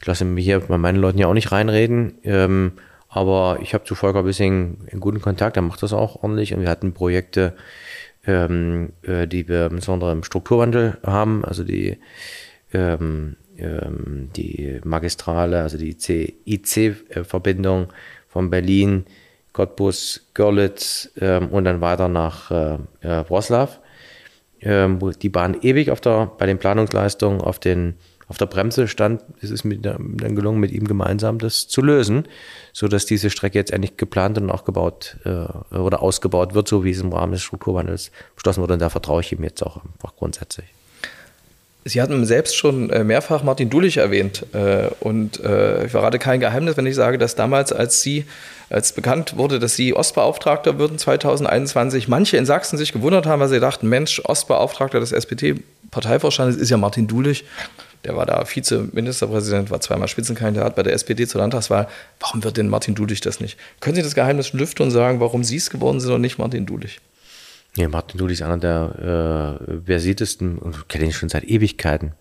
[0.00, 2.14] Ich lasse mich hier bei meinen Leuten ja auch nicht reinreden.
[2.24, 2.72] Ähm,
[3.08, 6.60] aber ich habe zu Volker Wissing einen guten Kontakt, er macht das auch ordentlich und
[6.60, 7.54] wir hatten Projekte,
[8.26, 11.98] ähm, äh, die wir insbesondere im Strukturwandel haben, also die,
[12.72, 15.96] ähm, ähm, die Magistrale, also die
[16.46, 17.88] IC-Verbindung
[18.28, 19.04] von Berlin
[19.58, 23.72] Cottbus, Görlitz ähm, und dann weiter nach äh, äh, Wroclaw,
[24.60, 27.94] ähm, wo die Bahn ewig auf der, bei den Planungsleistungen auf, den,
[28.28, 29.24] auf der Bremse stand.
[29.40, 32.28] Es ist mir dann gelungen, mit ihm gemeinsam das zu lösen,
[32.72, 37.00] sodass diese Strecke jetzt endlich geplant und aufgebaut äh, oder ausgebaut wird, so wie es
[37.00, 38.74] im Rahmen des Strukturwandels beschlossen wurde.
[38.74, 40.66] Und da vertraue ich ihm jetzt auch einfach grundsätzlich.
[41.88, 44.44] Sie hatten selbst schon äh, mehrfach Martin Dulich erwähnt.
[44.52, 48.26] Äh, und äh, ich verrate kein Geheimnis, wenn ich sage, dass damals, als Sie,
[48.68, 53.48] als bekannt wurde, dass Sie Ostbeauftragter würden 2021, manche in Sachsen sich gewundert haben, weil
[53.48, 57.44] sie dachten, Mensch, Ostbeauftragter des SPD-Parteivorstandes ist ja Martin Dulich.
[58.04, 61.88] Der war da Vizeministerpräsident, war zweimal Spitzenkandidat bei der SPD zur Landtagswahl.
[62.20, 63.58] Warum wird denn Martin Dulich das nicht?
[63.80, 66.66] Können Sie das Geheimnis lüften und sagen, warum Sie es geworden sind und nicht Martin
[66.66, 67.00] Dulich?
[67.78, 72.12] Ja, Martin Dudley ist einer der äh, versiertesten und kenne ihn schon seit Ewigkeiten.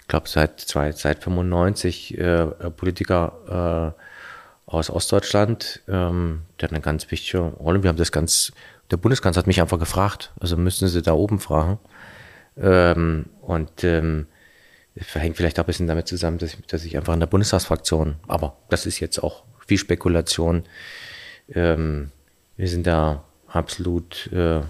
[0.00, 3.94] Ich glaube, seit, seit 95 äh, Politiker
[4.66, 5.82] äh, aus Ostdeutschland.
[5.86, 7.82] Ähm, der hat eine ganz wichtige Rolle.
[7.82, 8.52] Wir haben das ganz,
[8.90, 10.32] der Bundeskanzler hat mich einfach gefragt.
[10.40, 11.78] Also müssen Sie da oben fragen.
[12.56, 14.28] Ähm, und ähm,
[14.94, 18.16] hängt vielleicht auch ein bisschen damit zusammen, dass ich, dass ich einfach in der Bundestagsfraktion,
[18.28, 20.62] aber das ist jetzt auch viel Spekulation.
[21.52, 22.12] Ähm,
[22.56, 24.62] wir sind da absolut äh,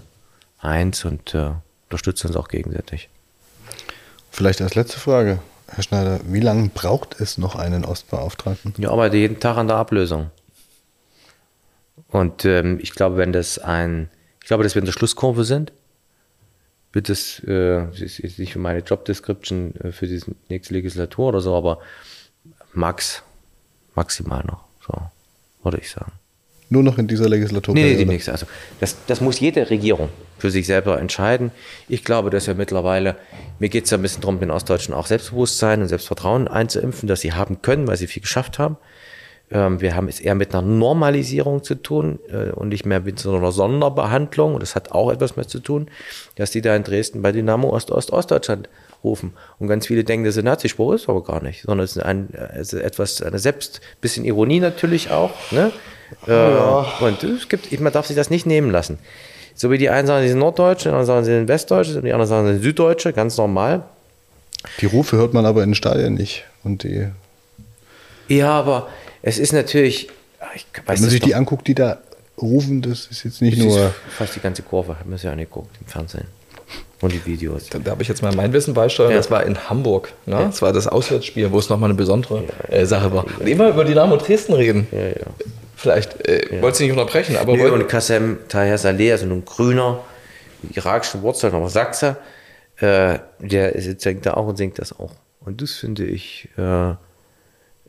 [0.67, 1.51] eins und äh,
[1.85, 3.09] unterstützen uns auch gegenseitig.
[4.29, 8.73] Vielleicht als letzte Frage, Herr Schneider, wie lange braucht es noch einen Ostbeauftragten?
[8.77, 10.29] Ich arbeite jeden Tag an der Ablösung.
[12.09, 14.09] Und ähm, ich glaube, wenn das ein,
[14.41, 15.73] ich glaube, dass wir in der Schlusskurve sind,
[16.93, 21.55] wird es, äh, ist nicht für meine Jobdescription äh, für die nächste Legislatur oder so,
[21.55, 21.79] aber
[22.73, 23.23] max,
[23.95, 24.93] maximal noch, so,
[25.63, 26.13] würde ich sagen.
[26.69, 27.73] Nur noch in dieser Legislatur?
[27.73, 28.31] Nee, nee, die nächste.
[28.31, 28.45] Also
[28.79, 31.51] das, das muss jede Regierung für sich selber entscheiden.
[31.87, 33.15] Ich glaube, dass wir mittlerweile,
[33.59, 37.21] mir geht es ja ein bisschen darum, den Ostdeutschen auch Selbstbewusstsein und Selbstvertrauen einzuimpfen, dass
[37.21, 38.77] sie haben können, weil sie viel geschafft haben.
[39.49, 43.19] Ähm, wir haben es eher mit einer Normalisierung zu tun äh, und nicht mehr mit
[43.19, 44.53] so einer Sonderbehandlung.
[44.53, 45.89] Und das hat auch etwas mehr zu tun,
[46.35, 48.69] dass die da in Dresden bei Dynamo Ost-Ost-Ostdeutschland
[49.03, 49.33] rufen.
[49.59, 52.03] Und ganz viele denken, das ist ein Nazispruch, ist aber gar nicht, sondern es ist
[52.03, 52.29] ein,
[52.59, 55.71] ist etwas, eine selbst, bisschen Ironie natürlich auch, ne?
[56.25, 56.81] Ja.
[57.01, 58.97] Äh, und es gibt, man darf sich das nicht nehmen lassen.
[59.57, 62.05] So wie die einen sagen, sie sind Norddeutsche, die anderen sagen, sie sind Westdeutsche, und
[62.05, 63.83] die anderen sagen, sie sind Süddeutsche, ganz normal.
[64.79, 66.45] Die Rufe hört man aber in den Stadien nicht.
[66.63, 67.07] Und die
[68.27, 68.87] ja, aber
[69.21, 70.09] es ist natürlich.
[70.55, 71.99] Ich weiß Wenn man sich die anguckt, die da
[72.41, 73.93] rufen, das ist jetzt nicht das nur.
[74.09, 76.25] fast die ganze Kurve, haben wir sie angeguckt im Fernsehen.
[76.99, 77.69] Und die Videos.
[77.69, 79.11] Da, da habe ich jetzt mal mein Wissen beisteuern.
[79.11, 79.17] Ja.
[79.17, 80.13] Das war in Hamburg.
[80.25, 80.33] Ne?
[80.35, 80.45] Ja.
[80.45, 83.25] Das war das Auswärtsspiel, wo es nochmal eine besondere ja, äh, Sache war.
[83.39, 84.87] Und immer über Dynamo Dresden reden.
[84.91, 85.13] Ja, ja.
[85.77, 86.61] Vielleicht äh, ja.
[86.63, 87.55] wollte sie nicht unterbrechen, aber.
[87.55, 90.03] Nee, und Kassem Taher Saleh, also ein grüner,
[90.73, 92.17] irakische Wurzeln, aber Sachse,
[92.77, 95.13] äh, der singt da auch und singt das auch.
[95.39, 96.95] Und das finde ich, äh,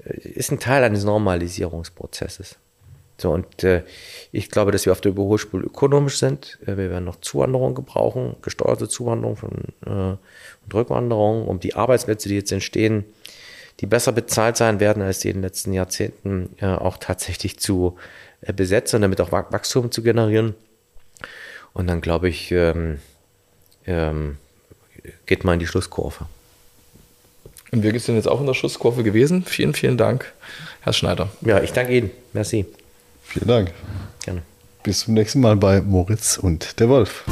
[0.04, 2.58] ist ein Teil eines Normalisierungsprozesses.
[3.16, 3.82] So, und äh,
[4.32, 6.58] ich glaube, dass wir auf der Überholspur ökonomisch sind.
[6.66, 9.50] Äh, wir werden noch Zuwanderung gebrauchen, gesteuerte Zuwanderung von,
[9.86, 10.16] äh,
[10.66, 13.06] und Rückwanderung, um die Arbeitsplätze, die jetzt entstehen,
[13.80, 17.96] die besser bezahlt sein werden als die in den letzten Jahrzehnten, äh, auch tatsächlich zu
[18.40, 20.54] äh, besetzen und damit auch Wachstum zu generieren.
[21.72, 22.98] Und dann glaube ich, ähm,
[23.86, 24.36] ähm,
[25.26, 26.26] geht man in die Schlusskurve.
[27.70, 29.44] Und wir sind jetzt auch in der Schusskurve gewesen.
[29.44, 30.32] Vielen, vielen Dank,
[30.80, 31.28] Herr Schneider.
[31.42, 32.10] Ja, ich danke Ihnen.
[32.32, 32.64] Merci.
[33.22, 33.72] Vielen Dank.
[34.24, 34.42] Gerne.
[34.82, 37.24] Bis zum nächsten Mal bei Moritz und der Wolf.